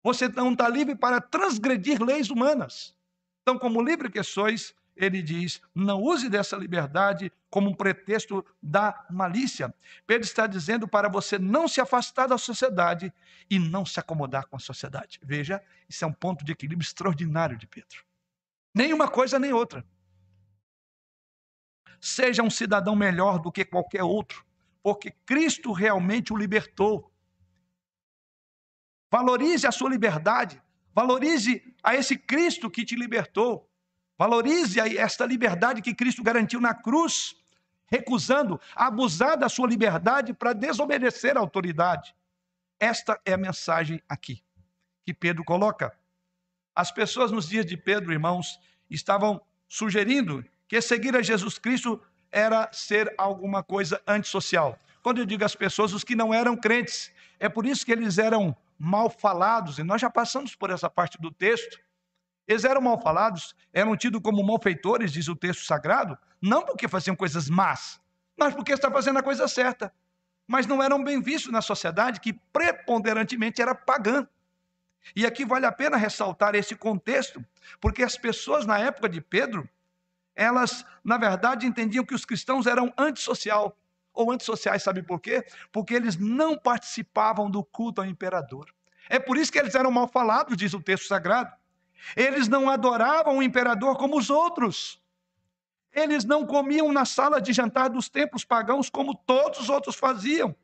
[0.00, 2.94] Você não está livre para transgredir leis humanas.
[3.42, 9.06] Então, como livre que sois, ele diz: não use dessa liberdade como um pretexto da
[9.08, 9.72] malícia.
[10.06, 13.12] Pedro está dizendo para você não se afastar da sociedade
[13.48, 15.18] e não se acomodar com a sociedade.
[15.22, 18.04] Veja, isso é um ponto de equilíbrio extraordinário de Pedro.
[18.74, 19.86] Nem uma coisa nem outra.
[22.00, 24.44] Seja um cidadão melhor do que qualquer outro,
[24.82, 27.10] porque Cristo realmente o libertou.
[29.10, 30.62] Valorize a sua liberdade,
[30.94, 33.67] valorize a esse Cristo que te libertou.
[34.18, 37.36] Valorize esta liberdade que Cristo garantiu na cruz,
[37.86, 42.14] recusando abusar da sua liberdade para desobedecer à autoridade.
[42.80, 44.42] Esta é a mensagem aqui
[45.04, 45.96] que Pedro coloca.
[46.74, 52.00] As pessoas nos dias de Pedro, irmãos, estavam sugerindo que seguir a Jesus Cristo
[52.30, 54.78] era ser alguma coisa antissocial.
[55.02, 58.18] Quando eu digo as pessoas, os que não eram crentes, é por isso que eles
[58.18, 61.80] eram mal falados, e nós já passamos por essa parte do texto.
[62.48, 67.14] Eles eram mal falados, eram tidos como malfeitores, diz o texto sagrado, não porque faziam
[67.14, 68.00] coisas más,
[68.38, 69.92] mas porque estavam fazendo a coisa certa.
[70.46, 74.26] Mas não eram bem vistos na sociedade que preponderantemente era pagã.
[75.14, 77.44] E aqui vale a pena ressaltar esse contexto,
[77.82, 79.68] porque as pessoas na época de Pedro,
[80.34, 83.76] elas, na verdade, entendiam que os cristãos eram antissocial,
[84.14, 85.44] ou antissociais, sabe por quê?
[85.70, 88.74] Porque eles não participavam do culto ao imperador.
[89.10, 91.52] É por isso que eles eram mal falados, diz o texto sagrado.
[92.16, 95.00] Eles não adoravam o imperador como os outros.
[95.92, 100.54] Eles não comiam na sala de jantar dos templos pagãos como todos os outros faziam.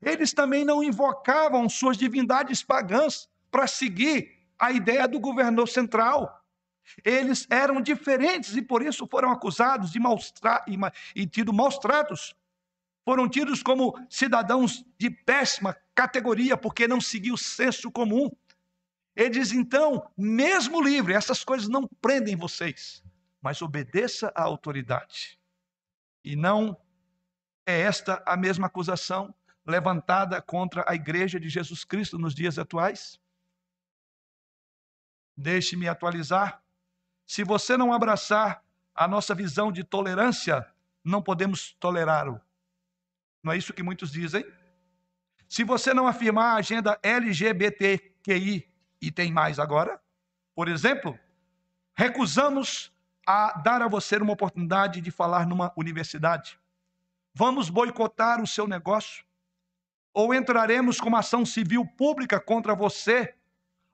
[0.00, 6.44] Eles também não invocavam suas divindades pagãs para seguir a ideia do governador central.
[7.04, 10.32] Eles eram diferentes e por isso foram acusados de maus
[10.66, 12.34] e, e tido maus tratos.
[13.04, 18.30] Foram tidos como cidadãos de péssima categoria porque não seguiam o senso comum.
[19.18, 23.02] Ele diz então, mesmo livre, essas coisas não prendem vocês,
[23.42, 25.36] mas obedeça à autoridade.
[26.22, 26.80] E não
[27.66, 29.34] é esta a mesma acusação
[29.66, 33.20] levantada contra a igreja de Jesus Cristo nos dias atuais?
[35.36, 36.62] Deixe-me atualizar.
[37.26, 40.64] Se você não abraçar a nossa visão de tolerância,
[41.02, 42.40] não podemos tolerá-lo.
[43.42, 44.44] Não é isso que muitos dizem?
[45.48, 50.00] Se você não afirmar a agenda LGBTQI e tem mais agora.
[50.54, 51.18] Por exemplo,
[51.94, 52.92] recusamos
[53.26, 56.58] a dar a você uma oportunidade de falar numa universidade.
[57.34, 59.24] Vamos boicotar o seu negócio?
[60.12, 63.34] Ou entraremos com uma ação civil pública contra você?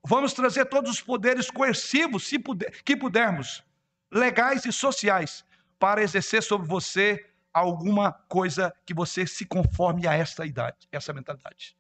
[0.07, 3.65] Vamos trazer todos os poderes coercivos se puder, que pudermos,
[4.11, 5.45] legais e sociais,
[5.79, 11.77] para exercer sobre você alguma coisa que você se conforme a esta idade, essa mentalidade.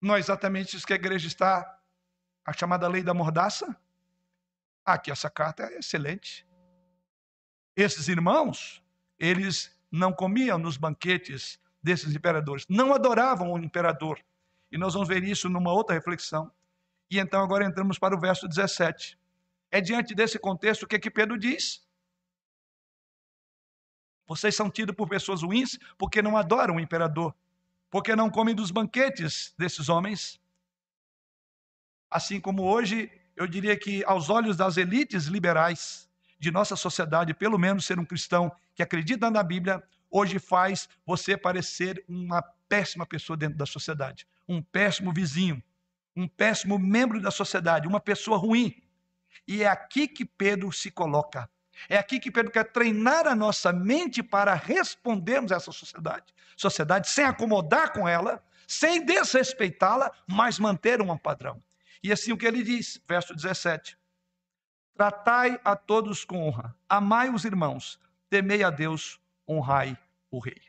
[0.00, 1.77] Não é exatamente isso que a igreja está
[2.48, 3.76] a chamada lei da mordaça.
[4.82, 6.46] Aqui essa carta é excelente.
[7.76, 8.82] Esses irmãos,
[9.18, 14.18] eles não comiam nos banquetes desses imperadores, não adoravam o imperador.
[14.72, 16.50] E nós vamos ver isso numa outra reflexão.
[17.10, 19.18] E então agora entramos para o verso 17.
[19.70, 21.86] É diante desse contexto que, é que Pedro diz:
[24.26, 27.34] Vocês são tidos por pessoas ruins porque não adoram o imperador,
[27.90, 30.40] porque não comem dos banquetes desses homens,
[32.10, 37.58] Assim como hoje, eu diria que aos olhos das elites liberais de nossa sociedade, pelo
[37.58, 43.36] menos ser um cristão que acredita na Bíblia, hoje faz você parecer uma péssima pessoa
[43.36, 45.62] dentro da sociedade, um péssimo vizinho,
[46.16, 48.82] um péssimo membro da sociedade, uma pessoa ruim.
[49.46, 51.48] E é aqui que Pedro se coloca.
[51.88, 56.34] É aqui que Pedro quer treinar a nossa mente para respondermos a essa sociedade.
[56.56, 61.62] Sociedade sem acomodar com ela, sem desrespeitá-la, mas manter um padrão.
[62.02, 63.98] E assim o que ele diz, verso 17:
[64.94, 69.96] Tratai a todos com honra, amai os irmãos, temei a Deus, honrai
[70.30, 70.60] o rei.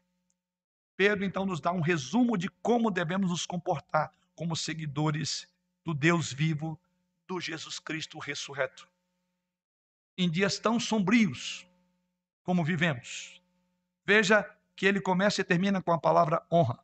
[0.95, 5.47] Pedro então nos dá um resumo de como devemos nos comportar como seguidores
[5.83, 6.79] do Deus vivo,
[7.27, 8.87] do Jesus Cristo ressurreto.
[10.17, 11.67] Em dias tão sombrios
[12.43, 13.41] como vivemos.
[14.05, 14.43] Veja
[14.75, 16.79] que ele começa e termina com a palavra honra.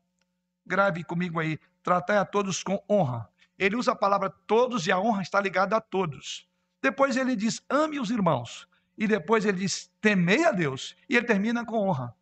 [0.66, 5.00] Grave comigo aí, tratai a todos com honra, ele usa a palavra todos e a
[5.00, 6.48] honra está ligada a todos.
[6.82, 8.68] Depois ele diz: ame os irmãos.
[8.98, 10.96] E depois ele diz: temei a Deus.
[11.10, 12.16] E ele termina com honra.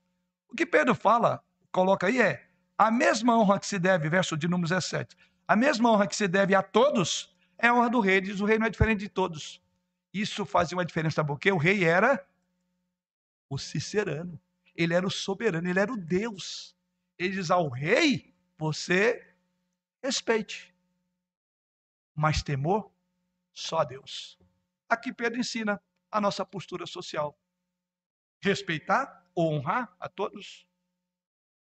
[0.49, 4.47] O que Pedro fala, coloca aí é: a mesma honra que se deve, verso de
[4.47, 5.15] número 17,
[5.47, 8.21] a mesma honra que se deve a todos é a honra do rei.
[8.21, 9.61] Diz: o rei não é diferente de todos.
[10.13, 12.23] Isso fazia uma diferença, porque o rei era
[13.49, 14.39] o cicerano,
[14.75, 16.75] ele era o soberano, ele era o Deus.
[17.17, 19.27] Ele diz ao rei: você
[20.01, 20.72] respeite.
[22.16, 22.91] Mas temor
[23.51, 24.38] só a Deus.
[24.89, 27.38] Aqui Pedro ensina a nossa postura social.
[28.41, 30.68] Respeitar ou honrar a todos.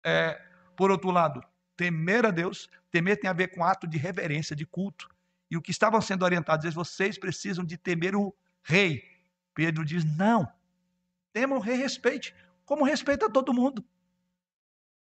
[0.05, 0.41] É,
[0.77, 1.43] por outro lado,
[1.77, 2.69] temer a Deus.
[2.91, 5.09] Temer tem a ver com ato de reverência, de culto.
[5.51, 9.03] E o que estavam sendo orientados vocês precisam de temer o rei.
[9.55, 10.51] Pedro diz: não,
[11.33, 12.35] temam o rei, respeite,
[12.65, 13.85] como respeita todo mundo.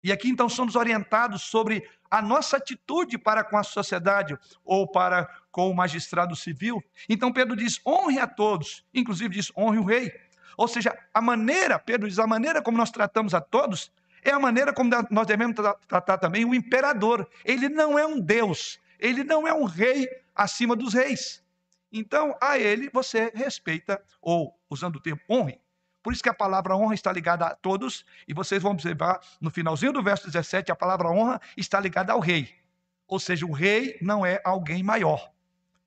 [0.07, 5.27] E aqui então somos orientados sobre a nossa atitude para com a sociedade ou para
[5.51, 6.81] com o magistrado civil.
[7.09, 10.09] Então Pedro diz: honre a todos, inclusive diz: honre o rei.
[10.55, 13.91] Ou seja, a maneira, Pedro diz, a maneira como nós tratamos a todos
[14.23, 17.29] é a maneira como nós devemos tratar também o imperador.
[17.43, 21.43] Ele não é um Deus, ele não é um rei acima dos reis.
[21.91, 25.59] Então, a ele você respeita, ou, usando o termo honre.
[26.07, 29.51] Por isso que a palavra honra está ligada a todos, e vocês vão observar no
[29.51, 32.55] finalzinho do verso 17, a palavra honra está ligada ao rei.
[33.05, 35.29] Ou seja, o rei não é alguém maior.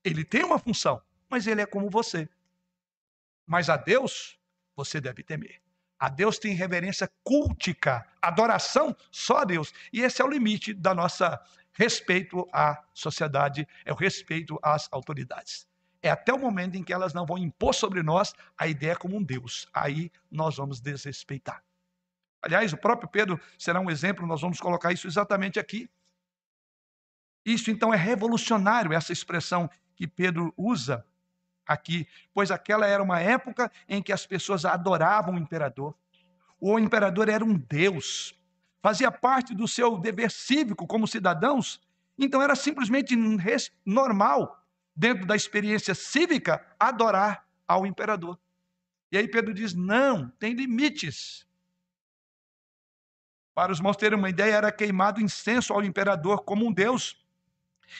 [0.05, 2.29] Ele tem uma função, mas ele é como você.
[3.47, 4.39] Mas a Deus
[4.77, 5.63] você deve temer.
[5.99, 9.73] A Deus tem reverência cultica, adoração só a Deus.
[9.91, 11.43] E esse é o limite da nossa
[11.73, 15.70] respeito à sociedade, é o respeito às autoridades.
[16.03, 19.17] É até o momento em que elas não vão impor sobre nós a ideia como
[19.17, 19.69] um Deus.
[19.73, 21.63] Aí nós vamos desrespeitar.
[22.43, 25.91] Aliás, o próprio Pedro será um exemplo, nós vamos colocar isso exatamente aqui.
[27.45, 31.05] Isso então é revolucionário, essa expressão que Pedro usa
[31.67, 35.95] aqui, pois aquela era uma época em que as pessoas adoravam o imperador.
[36.59, 38.35] O imperador era um deus,
[38.83, 41.81] fazia parte do seu dever cívico como cidadãos,
[42.19, 43.17] então era simplesmente
[43.85, 44.60] normal,
[44.95, 48.39] dentro da experiência cívica, adorar ao imperador.
[49.13, 51.47] E aí Pedro diz: não, tem limites.
[53.55, 57.17] Para os irmãos terem uma ideia, era queimado incenso ao imperador como um deus.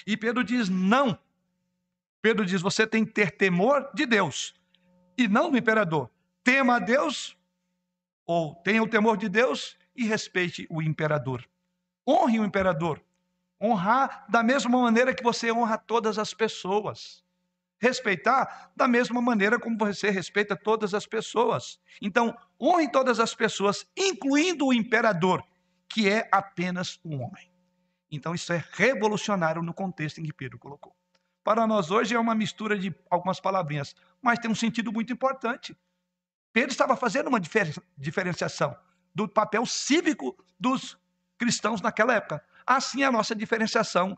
[0.07, 1.19] E Pedro diz: não,
[2.23, 4.55] Pedro diz: você tem que ter temor de Deus
[5.17, 6.11] e não do imperador.
[6.43, 7.37] Tema a Deus,
[8.27, 11.47] ou tenha o temor de Deus e respeite o imperador.
[12.07, 13.03] Honre o imperador.
[13.61, 17.23] Honrar da mesma maneira que você honra todas as pessoas.
[17.79, 21.79] Respeitar da mesma maneira como você respeita todas as pessoas.
[22.01, 25.43] Então, honre todas as pessoas, incluindo o imperador,
[25.89, 27.51] que é apenas um homem.
[28.11, 30.95] Então, isso é revolucionário no contexto em que Pedro colocou
[31.43, 35.77] para nós hoje é uma mistura de algumas palavrinhas, mas tem um sentido muito importante.
[36.53, 37.41] Pedro estava fazendo uma
[37.97, 38.77] diferenciação
[39.15, 40.99] do papel cívico dos
[41.39, 42.45] cristãos naquela época.
[42.71, 44.17] Assim é a nossa diferenciação,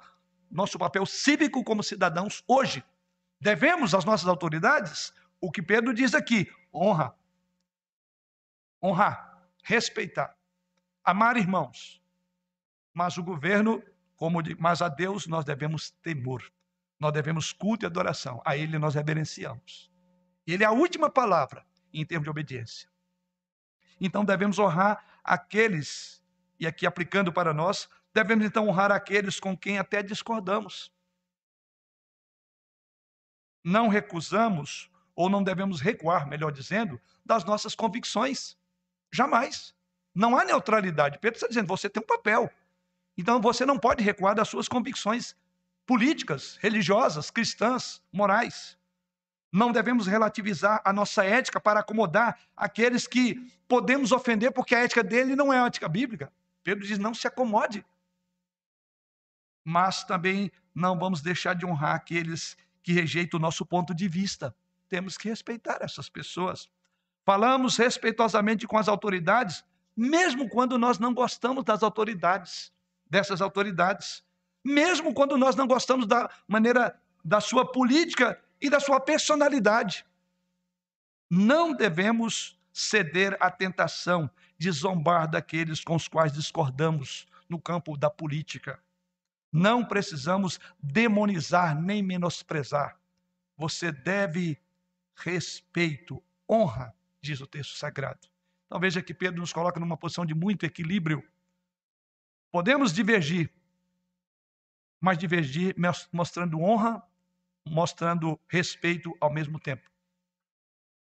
[0.50, 2.84] nosso papel cívico como cidadãos hoje.
[3.40, 7.14] Devemos às nossas autoridades o que Pedro diz aqui: honra.
[8.82, 10.36] Honrar, respeitar,
[11.03, 12.03] amar irmãos.
[12.92, 13.82] Mas o governo,
[14.16, 16.42] como mas a Deus nós devemos temor
[17.03, 18.40] nós devemos culto e adoração.
[18.44, 19.90] A Ele nós reverenciamos.
[20.46, 22.88] Ele é a última palavra em termos de obediência.
[24.00, 26.22] Então devemos honrar aqueles,
[26.61, 30.92] e aqui aplicando para nós, devemos então honrar aqueles com quem até discordamos.
[33.64, 38.56] Não recusamos, ou não devemos recuar, melhor dizendo, das nossas convicções.
[39.12, 39.74] Jamais.
[40.14, 41.18] Não há neutralidade.
[41.18, 42.50] Pedro está dizendo: você tem um papel.
[43.16, 45.36] Então você não pode recuar das suas convicções
[45.86, 48.78] políticas, religiosas, cristãs, morais.
[49.52, 53.34] Não devemos relativizar a nossa ética para acomodar aqueles que
[53.68, 56.32] podemos ofender porque a ética dele não é a ética bíblica.
[56.64, 57.84] Pedro diz: não se acomode.
[59.64, 64.54] Mas também não vamos deixar de honrar aqueles que rejeitam o nosso ponto de vista.
[64.88, 66.68] Temos que respeitar essas pessoas.
[67.24, 69.64] Falamos respeitosamente com as autoridades,
[69.96, 72.72] mesmo quando nós não gostamos das autoridades,
[73.08, 74.24] dessas autoridades
[74.64, 80.04] mesmo quando nós não gostamos da maneira da sua política e da sua personalidade.
[81.28, 88.08] Não devemos ceder à tentação de zombar daqueles com os quais discordamos no campo da
[88.08, 88.78] política.
[89.53, 92.98] Não precisamos demonizar nem menosprezar.
[93.57, 94.59] Você deve
[95.14, 98.26] respeito, honra, diz o texto sagrado.
[98.66, 101.22] Então veja que Pedro nos coloca numa posição de muito equilíbrio.
[102.50, 103.53] Podemos divergir,
[104.98, 105.76] mas divergir
[106.11, 107.03] mostrando honra,
[107.66, 109.90] mostrando respeito ao mesmo tempo.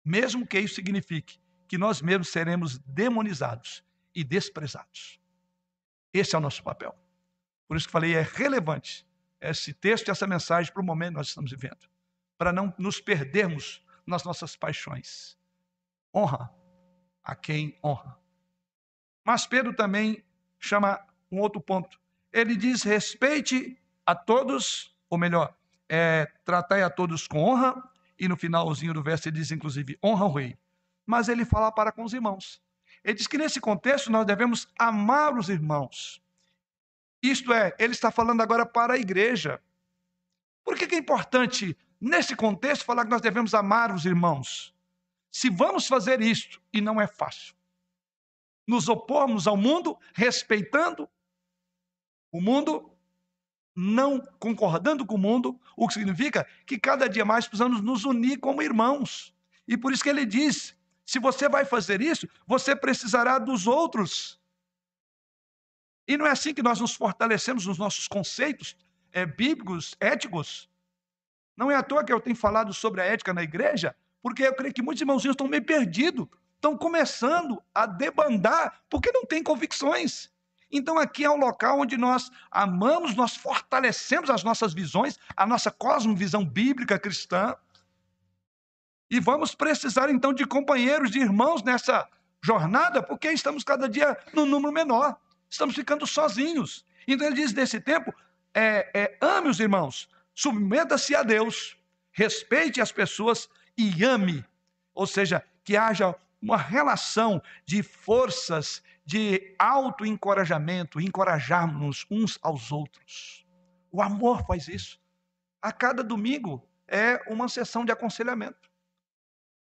[0.04, 5.20] Mesmo que isso signifique que nós mesmos seremos demonizados e desprezados.
[6.12, 7.03] Esse é o nosso papel.
[7.68, 9.08] Por isso que falei, é relevante
[9.40, 11.90] esse texto e essa mensagem para o momento que nós estamos vivendo,
[12.38, 15.38] para não nos perdermos nas nossas paixões.
[16.16, 16.54] Honra
[17.24, 18.18] a quem honra.
[19.26, 20.24] Mas Pedro também
[20.60, 22.04] chama um outro ponto
[22.34, 25.56] ele diz: respeite a todos, ou melhor,
[25.88, 27.82] é, tratai a todos com honra,
[28.20, 30.58] e no finalzinho do verso ele diz, inclusive, honra o rei.
[31.06, 32.62] Mas ele fala para com os irmãos.
[33.04, 36.22] Ele diz que nesse contexto nós devemos amar os irmãos.
[37.24, 39.62] Isto é, ele está falando agora para a igreja.
[40.62, 44.76] Por que, que é importante, nesse contexto, falar que nós devemos amar os irmãos?
[45.32, 47.56] Se vamos fazer isto, e não é fácil,
[48.68, 51.10] nos opormos ao mundo, respeitando
[52.30, 52.92] o mundo,
[53.74, 58.38] não concordando com o mundo, o que significa que cada dia mais precisamos nos unir
[58.38, 59.34] como irmãos.
[59.66, 64.43] E por isso que ele diz: se você vai fazer isso, você precisará dos outros.
[66.08, 68.76] E não é assim que nós nos fortalecemos nos nossos conceitos
[69.12, 70.70] é, bíblicos, éticos.
[71.56, 74.56] Não é à toa que eu tenho falado sobre a ética na igreja, porque eu
[74.56, 80.32] creio que muitos irmãozinhos estão meio perdidos, estão começando a debandar, porque não têm convicções.
[80.72, 85.70] Então, aqui é um local onde nós amamos, nós fortalecemos as nossas visões, a nossa
[85.70, 87.56] cosmovisão bíblica cristã.
[89.10, 92.10] E vamos precisar, então, de companheiros, de irmãos nessa
[92.42, 95.16] jornada, porque estamos cada dia num número menor.
[95.54, 96.84] Estamos ficando sozinhos.
[97.08, 98.12] Então, ele diz nesse tempo:
[98.56, 101.78] é, é, ame os irmãos, submeta-se a Deus,
[102.12, 103.48] respeite as pessoas
[103.78, 104.44] e ame.
[104.96, 113.46] Ou seja, que haja uma relação de forças de auto-encorajamento, encorajarmos uns aos outros.
[113.92, 115.00] O amor faz isso.
[115.62, 118.72] A cada domingo é uma sessão de aconselhamento.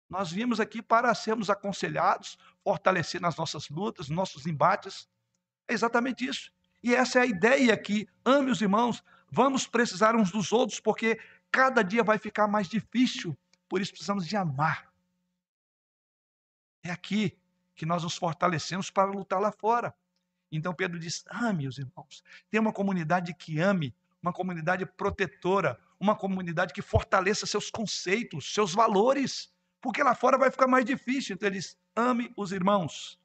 [0.08, 5.12] Nós vimos aqui para sermos aconselhados, fortalecer nas nossas lutas, nossos embates.
[5.68, 6.52] É exatamente isso.
[6.82, 8.08] E essa é a ideia aqui.
[8.26, 11.20] Ame os irmãos, vamos precisar uns dos outros, porque
[11.52, 13.38] cada dia vai ficar mais difícil.
[13.70, 14.92] Por isso precisamos de amar.
[16.84, 17.38] É aqui
[17.76, 19.96] que nós nos fortalecemos para lutar lá fora.
[20.52, 22.24] Então Pedro diz: ame os irmãos.
[22.50, 28.74] Tem uma comunidade que ame, uma comunidade protetora, uma comunidade que fortaleça seus conceitos, seus
[28.74, 29.52] valores,
[29.82, 31.34] porque lá fora vai ficar mais difícil.
[31.34, 33.20] Então ele diz: ame os irmãos.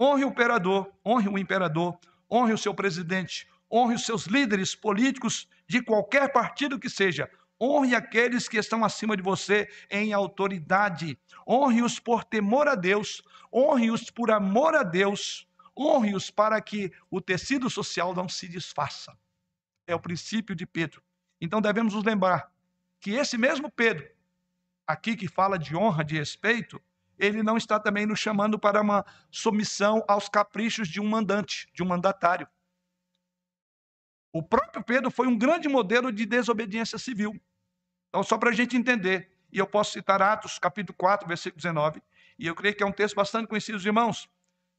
[0.00, 1.98] Honre o imperador, honre o imperador,
[2.30, 7.30] honre o seu presidente, honre os seus líderes políticos de qualquer partido que seja,
[7.60, 11.18] Honre aqueles que estão acima de você em autoridade.
[11.48, 13.22] Honre-os por temor a Deus.
[13.52, 15.48] Honre-os por amor a Deus.
[15.76, 19.16] Honre-os para que o tecido social não se desfaça.
[19.86, 21.02] É o princípio de Pedro.
[21.40, 22.52] Então devemos nos lembrar
[23.00, 24.06] que esse mesmo Pedro,
[24.86, 26.80] aqui que fala de honra, de respeito,
[27.18, 31.82] ele não está também nos chamando para uma submissão aos caprichos de um mandante, de
[31.82, 32.48] um mandatário.
[34.32, 37.34] O próprio Pedro foi um grande modelo de desobediência civil.
[38.08, 42.02] Então, só para a gente entender, e eu posso citar Atos, capítulo 4, versículo 19,
[42.38, 44.28] e eu creio que é um texto bastante conhecido, irmãos.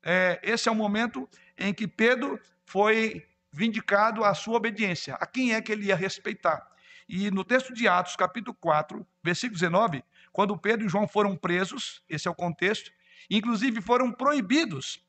[0.03, 1.27] É, esse é o momento
[1.57, 5.15] em que Pedro foi vindicado a sua obediência.
[5.15, 6.67] A quem é que ele ia respeitar?
[7.09, 10.03] E no texto de Atos, capítulo 4, versículo 19,
[10.37, 12.91] quando Pedro e João foram presos, esse é o contexto,
[13.27, 15.03] inclusive foram proibidos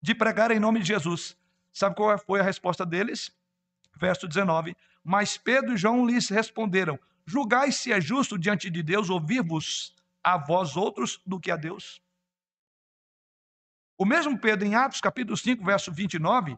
[0.00, 1.36] de pregar em nome de Jesus.
[1.72, 3.36] Sabe qual foi a resposta deles?
[3.96, 4.76] verso 19.
[5.02, 6.96] Mas Pedro e João lhes responderam:
[7.26, 9.92] Julgai se é justo diante de Deus ouvir-vos
[10.22, 12.00] a vós outros do que a Deus.
[13.98, 16.56] O mesmo Pedro, em Atos capítulo 5, verso 29,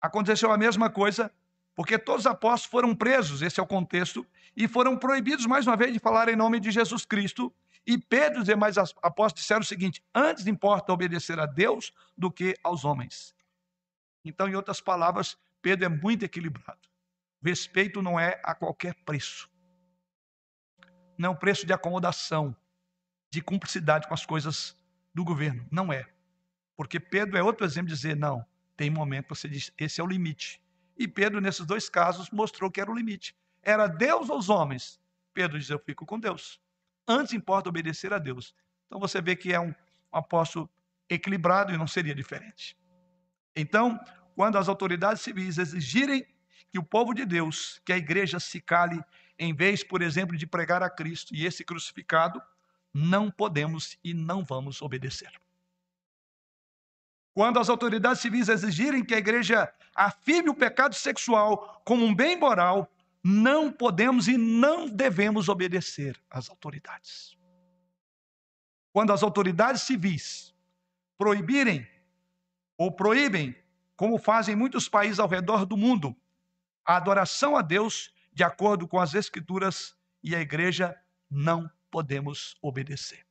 [0.00, 1.32] aconteceu a mesma coisa,
[1.76, 5.76] porque todos os apóstolos foram presos, esse é o contexto, e foram proibidos mais uma
[5.76, 7.54] vez de falar em nome de Jesus Cristo.
[7.86, 12.30] E Pedro e os demais apóstolos disseram o seguinte: antes importa obedecer a Deus do
[12.30, 13.36] que aos homens.
[14.24, 16.80] Então, em outras palavras, Pedro é muito equilibrado.
[17.44, 19.48] Respeito não é a qualquer preço.
[21.18, 22.56] Não é um preço de acomodação,
[23.30, 24.76] de cumplicidade com as coisas
[25.14, 25.64] do governo.
[25.70, 26.08] Não é.
[26.74, 28.44] Porque Pedro é outro exemplo de dizer, não,
[28.76, 30.60] tem momento que você diz, esse é o limite.
[30.96, 33.36] E Pedro, nesses dois casos, mostrou que era o limite.
[33.62, 35.00] Era Deus ou os homens?
[35.34, 36.60] Pedro diz, eu fico com Deus.
[37.06, 38.54] Antes importa obedecer a Deus.
[38.86, 39.74] Então você vê que é um, um
[40.12, 40.70] apóstolo
[41.08, 42.76] equilibrado e não seria diferente.
[43.54, 43.98] Então,
[44.34, 46.26] quando as autoridades civis exigirem
[46.70, 49.02] que o povo de Deus, que a igreja se cale,
[49.38, 52.42] em vez, por exemplo, de pregar a Cristo e esse crucificado,
[52.92, 55.30] não podemos e não vamos obedecer.
[57.36, 62.34] Quando as autoridades civis exigirem que a igreja afirme o pecado sexual como um bem
[62.34, 62.90] moral,
[63.22, 67.36] não podemos e não devemos obedecer às autoridades.
[68.90, 70.54] Quando as autoridades civis
[71.18, 71.86] proibirem
[72.78, 73.54] ou proíbem
[73.96, 76.16] como fazem muitos países ao redor do mundo,
[76.86, 80.98] a adoração a Deus de acordo com as Escrituras e a igreja
[81.30, 83.26] não podemos obedecer.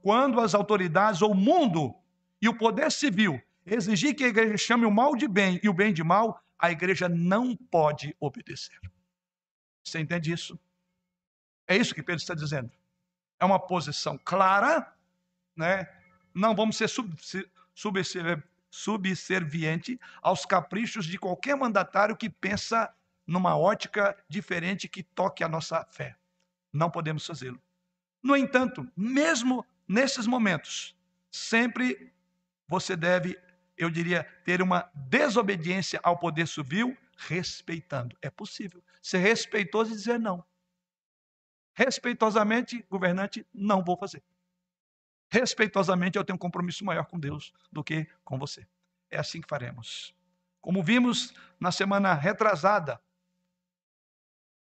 [0.00, 1.94] Quando as autoridades ou o mundo
[2.40, 5.74] e o poder civil exigir que a igreja chame o mal de bem e o
[5.74, 8.78] bem de mal, a igreja não pode obedecer.
[9.84, 10.58] Você entende isso?
[11.66, 12.70] É isso que Pedro está dizendo.
[13.38, 14.92] É uma posição clara,
[15.56, 15.88] né?
[16.34, 17.14] Não vamos ser sub,
[18.70, 22.92] subserviente aos caprichos de qualquer mandatário que pensa
[23.26, 26.16] numa ótica diferente que toque a nossa fé.
[26.72, 27.60] Não podemos fazê-lo.
[28.22, 30.96] No entanto, mesmo nesses momentos,
[31.30, 32.12] sempre
[32.68, 33.36] você deve,
[33.76, 38.16] eu diria, ter uma desobediência ao poder civil, respeitando.
[38.20, 40.44] É possível ser respeitoso e dizer não.
[41.72, 44.22] Respeitosamente, governante, não vou fazer.
[45.30, 48.66] Respeitosamente, eu tenho um compromisso maior com Deus do que com você.
[49.10, 50.14] É assim que faremos.
[50.60, 53.00] Como vimos na semana retrasada,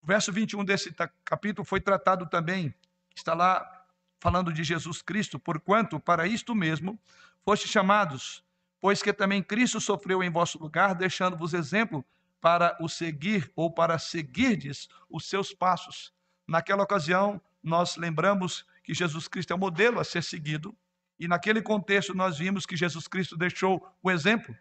[0.02, 0.92] o verso 21 desse
[1.24, 2.74] capítulo foi tratado também,
[3.14, 3.86] está lá
[4.18, 6.98] falando de Jesus Cristo, porquanto para isto mesmo
[7.44, 8.44] foste chamados,
[8.80, 12.04] pois que também Cristo sofreu em vosso lugar, deixando-vos exemplo
[12.40, 16.12] para o seguir ou para seguirdes os seus passos.
[16.46, 20.76] Naquela ocasião, nós lembramos que Jesus Cristo é o modelo a ser seguido,
[21.18, 24.56] e naquele contexto nós vimos que Jesus Cristo deixou o exemplo.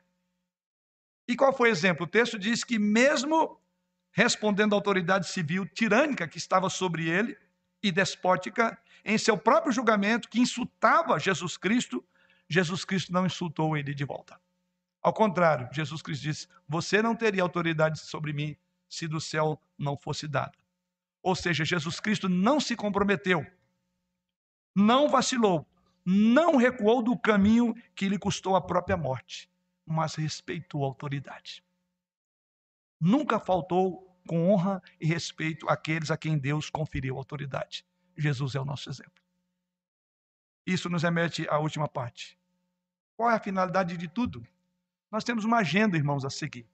[1.27, 2.05] E qual foi o exemplo?
[2.05, 3.59] O texto diz que, mesmo
[4.11, 7.36] respondendo à autoridade civil tirânica que estava sobre ele
[7.82, 12.05] e despótica, em seu próprio julgamento, que insultava Jesus Cristo,
[12.52, 14.38] Jesus Cristo não insultou ele de volta.
[15.02, 18.58] Ao contrário, Jesus Cristo disse: Você não teria autoridade sobre mim
[18.89, 20.52] se do céu não fosse dada.
[21.24, 23.45] Ou seja, Jesus Cristo não se comprometeu,
[24.76, 25.66] não vacilou,
[26.06, 29.49] não recuou do caminho que lhe custou a própria morte,
[29.86, 31.64] mas respeitou a autoridade.
[32.99, 37.86] Nunca faltou com honra e respeito àqueles a quem Deus conferiu autoridade.
[38.18, 39.24] Jesus é o nosso exemplo.
[40.66, 42.41] Isso nos remete à última parte.
[43.22, 44.43] Qual é a finalidade de tudo?
[45.11, 46.65] Nós temos uma agenda, irmãos, a seguir.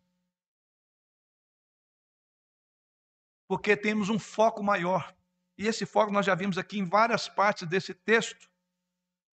[3.49, 5.13] Porque temos um foco maior.
[5.57, 8.49] E esse foco nós já vimos aqui em várias partes desse texto.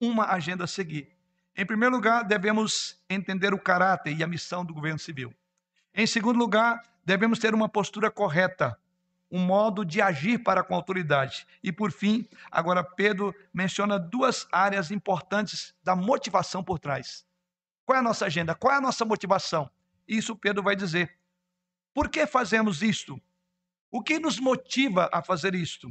[0.00, 1.16] Uma agenda a seguir.
[1.54, 5.32] Em primeiro lugar, devemos entender o caráter e a missão do governo civil.
[5.94, 8.76] Em segundo lugar, devemos ter uma postura correta,
[9.34, 11.44] um modo de agir para com a autoridade.
[11.60, 17.26] E por fim, agora Pedro menciona duas áreas importantes da motivação por trás.
[17.84, 18.54] Qual é a nossa agenda?
[18.54, 19.68] Qual é a nossa motivação?
[20.06, 21.18] Isso Pedro vai dizer.
[21.92, 23.20] Por que fazemos isto?
[23.90, 25.90] O que nos motiva a fazer isto?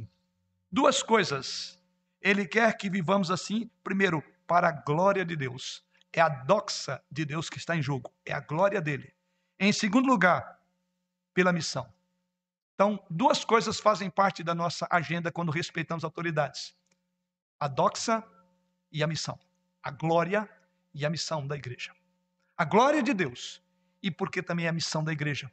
[0.72, 1.78] Duas coisas.
[2.22, 5.84] Ele quer que vivamos assim, primeiro, para a glória de Deus.
[6.14, 9.12] É a doxa de Deus que está em jogo, é a glória dele.
[9.60, 10.60] Em segundo lugar,
[11.34, 11.92] pela missão.
[12.74, 16.74] Então, duas coisas fazem parte da nossa agenda quando respeitamos autoridades:
[17.58, 18.22] a doxa
[18.90, 19.38] e a missão.
[19.82, 20.48] A glória
[20.92, 21.92] e a missão da igreja.
[22.56, 23.62] A glória de Deus
[24.02, 25.50] e porque também é a missão da igreja.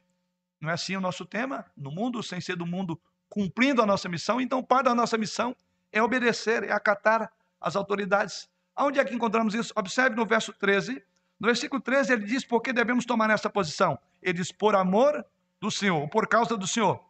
[0.60, 1.64] Não é assim o nosso tema?
[1.76, 4.40] No mundo, sem ser do mundo, cumprindo a nossa missão.
[4.40, 5.56] Então, parte da nossa missão
[5.90, 8.48] é obedecer, é acatar as autoridades.
[8.76, 9.72] Onde é que encontramos isso?
[9.74, 11.02] Observe no verso 13.
[11.40, 13.98] No versículo 13, ele diz por que devemos tomar essa posição.
[14.20, 15.24] Ele diz por amor
[15.58, 17.02] do Senhor, por causa do Senhor.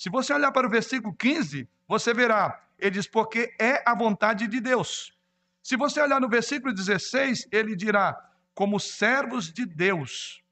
[0.00, 4.46] Se você olhar para o versículo 15, você verá, ele diz porque é a vontade
[4.46, 5.12] de Deus.
[5.62, 8.18] Se você olhar no versículo 16, ele dirá:
[8.54, 10.42] como servos de Deus.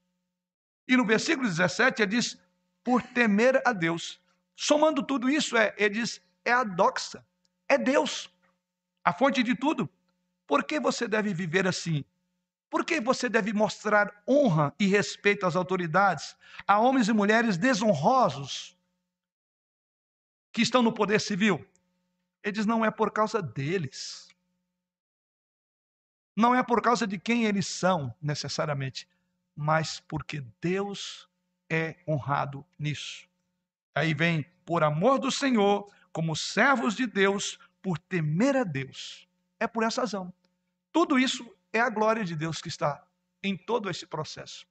[0.86, 2.38] E no versículo 17, ele diz:
[2.84, 4.20] por temer a Deus.
[4.54, 7.24] Somando tudo isso, é, ele diz: é a doxa,
[7.66, 8.30] é Deus,
[9.02, 9.88] a fonte de tudo.
[10.46, 12.04] Por que você deve viver assim?
[12.68, 16.36] Por que você deve mostrar honra e respeito às autoridades,
[16.66, 18.76] a homens e mulheres desonrosos
[20.52, 21.64] que estão no poder civil?
[22.42, 24.28] Ele diz: não é por causa deles
[26.38, 29.08] não é por causa de quem eles são, necessariamente,
[29.56, 31.28] mas porque Deus
[31.68, 33.28] é honrado nisso.
[33.92, 39.28] Aí vem, por amor do Senhor, como servos de Deus, por temer a Deus.
[39.58, 40.32] É por essa razão.
[40.92, 43.04] Tudo isso é a glória de Deus que está
[43.42, 44.64] em todo esse processo.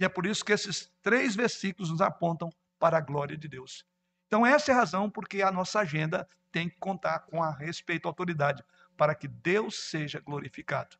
[0.00, 3.86] E é por isso que esses três versículos nos apontam para a glória de Deus.
[4.26, 8.06] Então, essa é a razão porque a nossa agenda tem que contar com a respeito
[8.06, 8.64] à autoridade
[8.96, 10.96] para que Deus seja glorificado.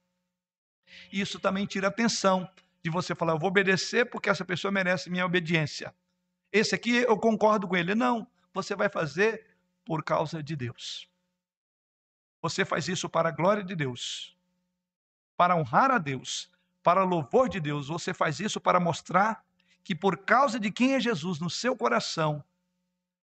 [1.13, 2.49] Isso também tira a atenção
[2.83, 5.95] de você falar, eu vou obedecer porque essa pessoa merece minha obediência.
[6.53, 7.95] Esse aqui eu concordo com ele.
[7.95, 9.45] Não, você vai fazer
[9.85, 11.09] por causa de Deus.
[12.41, 14.37] Você faz isso para a glória de Deus,
[15.37, 16.51] para honrar a Deus,
[16.83, 17.89] para louvor de Deus.
[17.89, 19.45] Você faz isso para mostrar
[19.83, 22.45] que por causa de quem é Jesus no seu coração,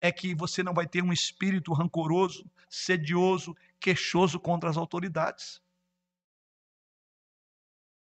[0.02, 5.62] é que você não vai ter um espírito rancoroso, sedioso, queixoso contra as autoridades.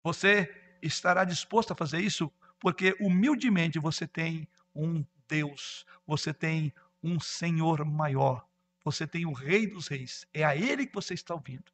[0.03, 6.73] Você estará disposto a fazer isso porque humildemente você tem um Deus, você tem
[7.03, 8.47] um Senhor maior.
[8.85, 10.27] Você tem o Rei dos Reis.
[10.33, 11.71] É a Ele que você está ouvindo.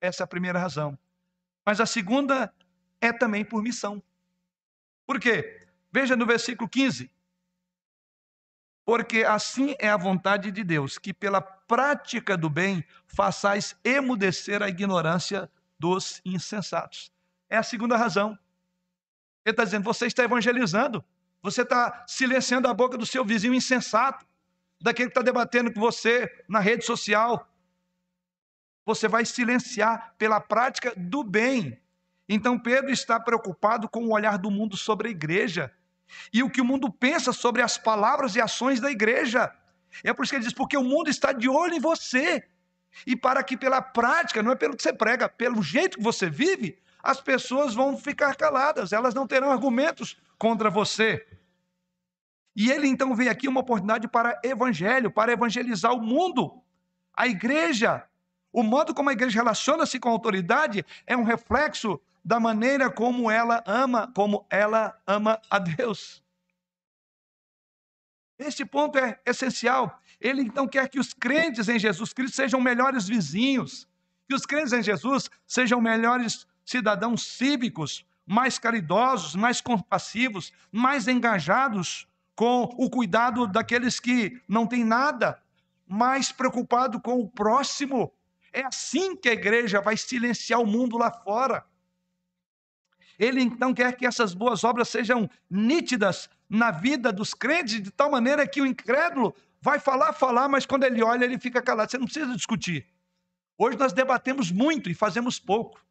[0.00, 0.98] Essa é a primeira razão.
[1.64, 2.52] Mas a segunda
[3.00, 4.02] é também por missão.
[5.06, 5.66] Por quê?
[5.92, 7.10] Veja no versículo 15.
[8.88, 14.68] Porque assim é a vontade de Deus, que pela prática do bem façais emudecer a
[14.70, 17.12] ignorância dos insensatos.
[17.50, 18.30] É a segunda razão.
[19.44, 21.04] Ele está dizendo: você está evangelizando,
[21.42, 24.24] você está silenciando a boca do seu vizinho insensato,
[24.80, 27.46] daquele que está debatendo com você na rede social.
[28.86, 31.78] Você vai silenciar pela prática do bem.
[32.26, 35.70] Então Pedro está preocupado com o olhar do mundo sobre a igreja
[36.32, 39.52] e o que o mundo pensa sobre as palavras e ações da igreja.
[40.04, 42.44] É por isso que ele diz: porque o mundo está de olho em você.
[43.06, 46.28] E para que pela prática, não é pelo que você prega, pelo jeito que você
[46.28, 51.26] vive, as pessoas vão ficar caladas, elas não terão argumentos contra você.
[52.56, 56.60] E ele então vê aqui uma oportunidade para evangelho, para evangelizar o mundo,
[57.14, 58.04] a igreja.
[58.52, 63.30] O modo como a igreja relaciona-se com a autoridade é um reflexo da maneira como
[63.30, 66.22] ela ama, como ela ama a Deus.
[68.38, 70.00] Este ponto é essencial.
[70.20, 73.88] Ele então quer que os crentes em Jesus Cristo sejam melhores vizinhos,
[74.28, 82.06] que os crentes em Jesus sejam melhores cidadãos cívicos, mais caridosos, mais compassivos, mais engajados
[82.36, 85.42] com o cuidado daqueles que não têm nada,
[85.86, 88.12] mais preocupado com o próximo.
[88.52, 91.64] É assim que a igreja vai silenciar o mundo lá fora.
[93.18, 98.10] Ele então quer que essas boas obras sejam nítidas na vida dos crentes, de tal
[98.10, 101.90] maneira que o incrédulo vai falar, falar, mas quando ele olha, ele fica calado.
[101.90, 102.86] Você não precisa discutir.
[103.58, 105.84] Hoje nós debatemos muito e fazemos pouco.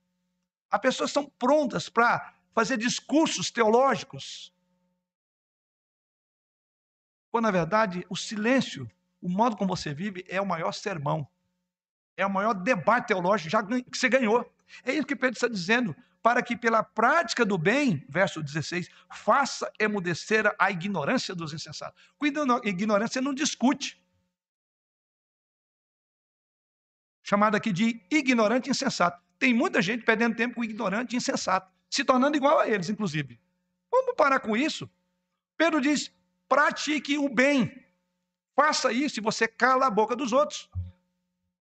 [0.72, 4.54] As pessoas são prontas para fazer discursos teológicos.
[7.30, 8.90] Quando, na verdade, o silêncio,
[9.22, 11.28] o modo como você vive, é o maior sermão.
[12.16, 13.52] É o maior debate teológico
[13.92, 14.50] que você ganhou.
[14.84, 15.96] É isso que Pedro está dizendo
[16.28, 22.04] para que pela prática do bem, verso 16, faça emudecer a ignorância dos insensatos.
[22.18, 22.26] Com
[22.66, 23.98] ignorância não discute.
[27.24, 29.24] Chamado aqui de ignorante insensato.
[29.40, 33.40] Tem muita gente perdendo tempo com ignorante insensato, se tornando igual a eles, inclusive.
[33.90, 34.90] Vamos parar com isso.
[35.56, 36.12] Pedro diz:
[36.50, 37.86] pratique o bem.
[38.54, 40.70] Faça isso e você cala a boca dos outros.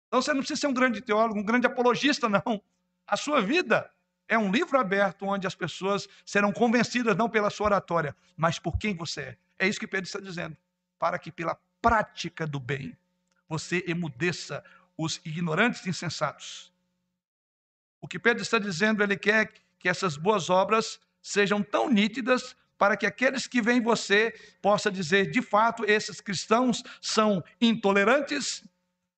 [0.08, 2.60] Então você não precisa ser um grande teólogo, um grande apologista, não.
[3.06, 3.88] A sua vida
[4.28, 8.78] é um livro aberto onde as pessoas serão convencidas não pela sua oratória, mas por
[8.78, 9.38] quem você é.
[9.60, 10.56] É isso que Pedro está dizendo.
[11.00, 12.98] Para que pela prática do bem
[13.48, 14.64] você emudeça
[14.98, 16.74] os ignorantes e insensatos.
[18.02, 22.96] O que Pedro está dizendo, ele quer que essas boas obras sejam tão nítidas para
[22.96, 28.64] que aqueles que veem você possam dizer, de fato, esses cristãos são intolerantes,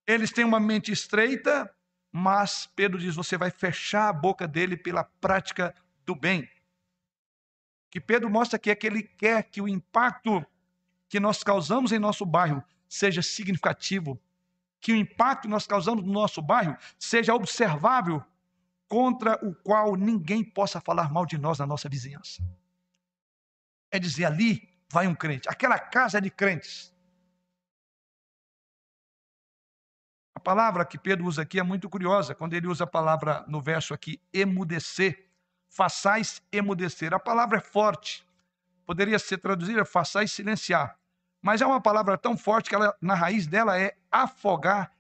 [0.08, 1.70] eles têm uma mente estreita,
[2.12, 5.74] mas Pedro diz: você vai fechar a boca dele pela prática
[6.06, 6.50] do bem.
[7.90, 10.46] Que Pedro mostra aqui é que ele quer que o impacto
[11.08, 14.20] que nós causamos em nosso bairro seja significativo,
[14.80, 18.24] que o impacto que nós causamos no nosso bairro seja observável,
[18.90, 22.44] contra o qual ninguém possa falar mal de nós na nossa vizinhança.
[23.92, 26.92] É dizer, ali vai um crente, aquela casa é de crentes.
[30.40, 33.60] A palavra que Pedro usa aqui é muito curiosa, quando ele usa a palavra no
[33.60, 35.26] verso aqui, emudecer.
[35.68, 37.14] Façais emudecer.
[37.14, 38.26] A palavra é forte.
[38.86, 40.98] Poderia ser traduzida façais silenciar.
[41.42, 44.94] Mas é uma palavra tão forte que ela, na raiz dela é afogar,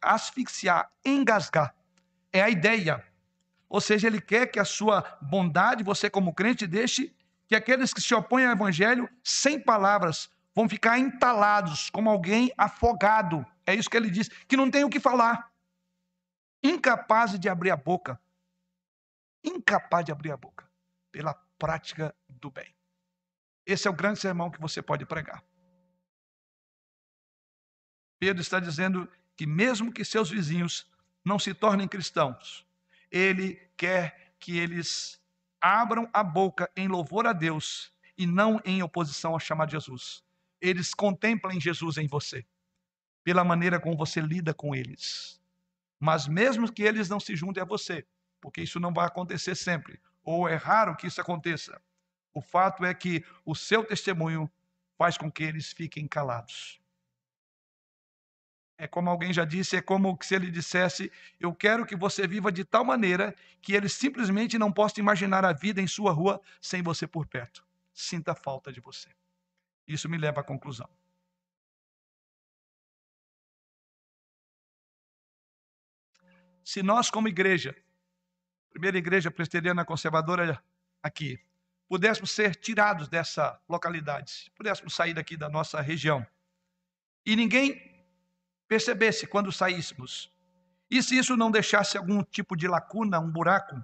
[0.00, 1.74] asfixiar, engasgar.
[2.32, 3.04] É a ideia.
[3.68, 7.12] Ou seja, ele quer que a sua bondade, você como crente, deixe
[7.48, 13.44] que aqueles que se opõem ao evangelho, sem palavras, vão ficar entalados como alguém afogado
[13.66, 15.52] é isso que ele diz, que não tem o que falar.
[16.62, 18.20] Incapaz de abrir a boca.
[19.44, 20.68] Incapaz de abrir a boca.
[21.10, 22.74] Pela prática do bem.
[23.64, 25.44] Esse é o grande sermão que você pode pregar.
[28.18, 30.90] Pedro está dizendo que, mesmo que seus vizinhos
[31.24, 32.66] não se tornem cristãos,
[33.10, 35.20] ele quer que eles
[35.60, 40.24] abram a boca em louvor a Deus e não em oposição ao chamado de Jesus.
[40.60, 42.44] Eles contemplem Jesus em você
[43.24, 45.40] pela maneira como você lida com eles.
[45.98, 48.06] Mas mesmo que eles não se juntem a você,
[48.40, 51.80] porque isso não vai acontecer sempre, ou é raro que isso aconteça,
[52.34, 54.50] o fato é que o seu testemunho
[54.96, 56.80] faz com que eles fiquem calados.
[58.78, 62.50] É como alguém já disse, é como se ele dissesse: Eu quero que você viva
[62.50, 66.82] de tal maneira que eles simplesmente não possam imaginar a vida em sua rua sem
[66.82, 67.64] você por perto.
[67.92, 69.08] Sinta falta de você.
[69.86, 70.88] Isso me leva à conclusão.
[76.64, 77.76] Se nós, como igreja,
[78.70, 80.62] primeira igreja presbiteriana conservadora
[81.02, 81.38] aqui,
[81.88, 86.26] pudéssemos ser tirados dessa localidade, pudéssemos sair daqui da nossa região,
[87.24, 87.92] e ninguém
[88.66, 90.32] percebesse quando saíssemos,
[90.90, 93.82] e se isso não deixasse algum tipo de lacuna, um buraco,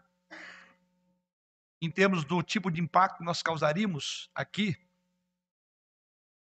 [1.80, 4.76] em termos do tipo de impacto que nós causaríamos aqui,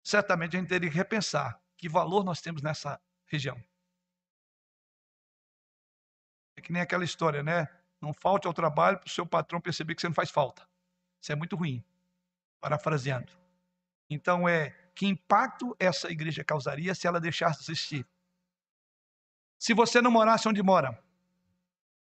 [0.04, 3.62] certamente a gente teria que repensar que valor nós temos nessa região.
[6.56, 7.68] É que nem aquela história, né?
[8.02, 10.68] Não falte ao trabalho para o seu patrão perceber que você não faz falta.
[11.22, 11.84] Isso é muito ruim.
[12.60, 13.32] Parafraseando.
[14.10, 18.08] Então, é que impacto essa igreja causaria se ela deixasse de existir?
[19.58, 21.02] Se você não morasse onde mora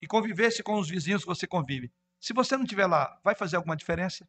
[0.02, 3.56] e convivesse com os vizinhos que você convive, se você não estiver lá, vai fazer
[3.56, 4.28] alguma diferença?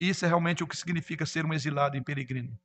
[0.00, 2.58] Isso é realmente o que significa ser um exilado em peregrino.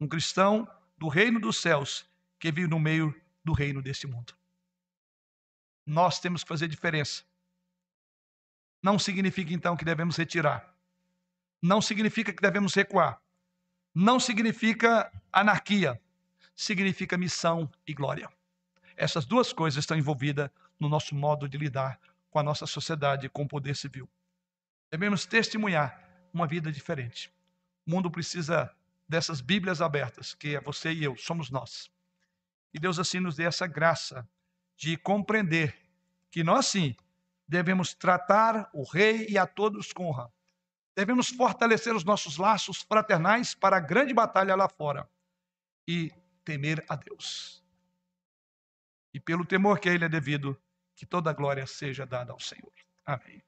[0.00, 2.08] Um cristão do reino dos céus
[2.38, 3.12] que vive no meio
[3.44, 4.34] do reino deste mundo.
[5.86, 7.22] Nós temos que fazer diferença.
[8.82, 10.74] Não significa então que devemos retirar.
[11.60, 13.20] Não significa que devemos recuar.
[13.94, 16.00] Não significa anarquia.
[16.56, 18.30] Significa missão e glória.
[18.96, 23.42] Essas duas coisas estão envolvidas no nosso modo de lidar com a nossa sociedade, com
[23.42, 24.08] o poder civil.
[24.90, 26.00] Devemos testemunhar
[26.32, 27.32] uma vida diferente.
[27.86, 28.74] O mundo precisa
[29.08, 31.90] dessas Bíblias abertas, que é você e eu, somos nós.
[32.74, 34.28] E Deus assim nos dê essa graça
[34.76, 35.80] de compreender
[36.28, 36.96] que nós sim
[37.46, 40.32] devemos tratar o rei e a todos com honra.
[40.96, 45.08] Devemos fortalecer os nossos laços fraternais para a grande batalha lá fora
[45.86, 46.12] e
[46.44, 47.64] temer a Deus.
[49.12, 50.60] E pelo temor que a ele é devido,
[50.96, 52.72] que toda a glória seja dada ao Senhor.
[53.06, 53.40] Amém.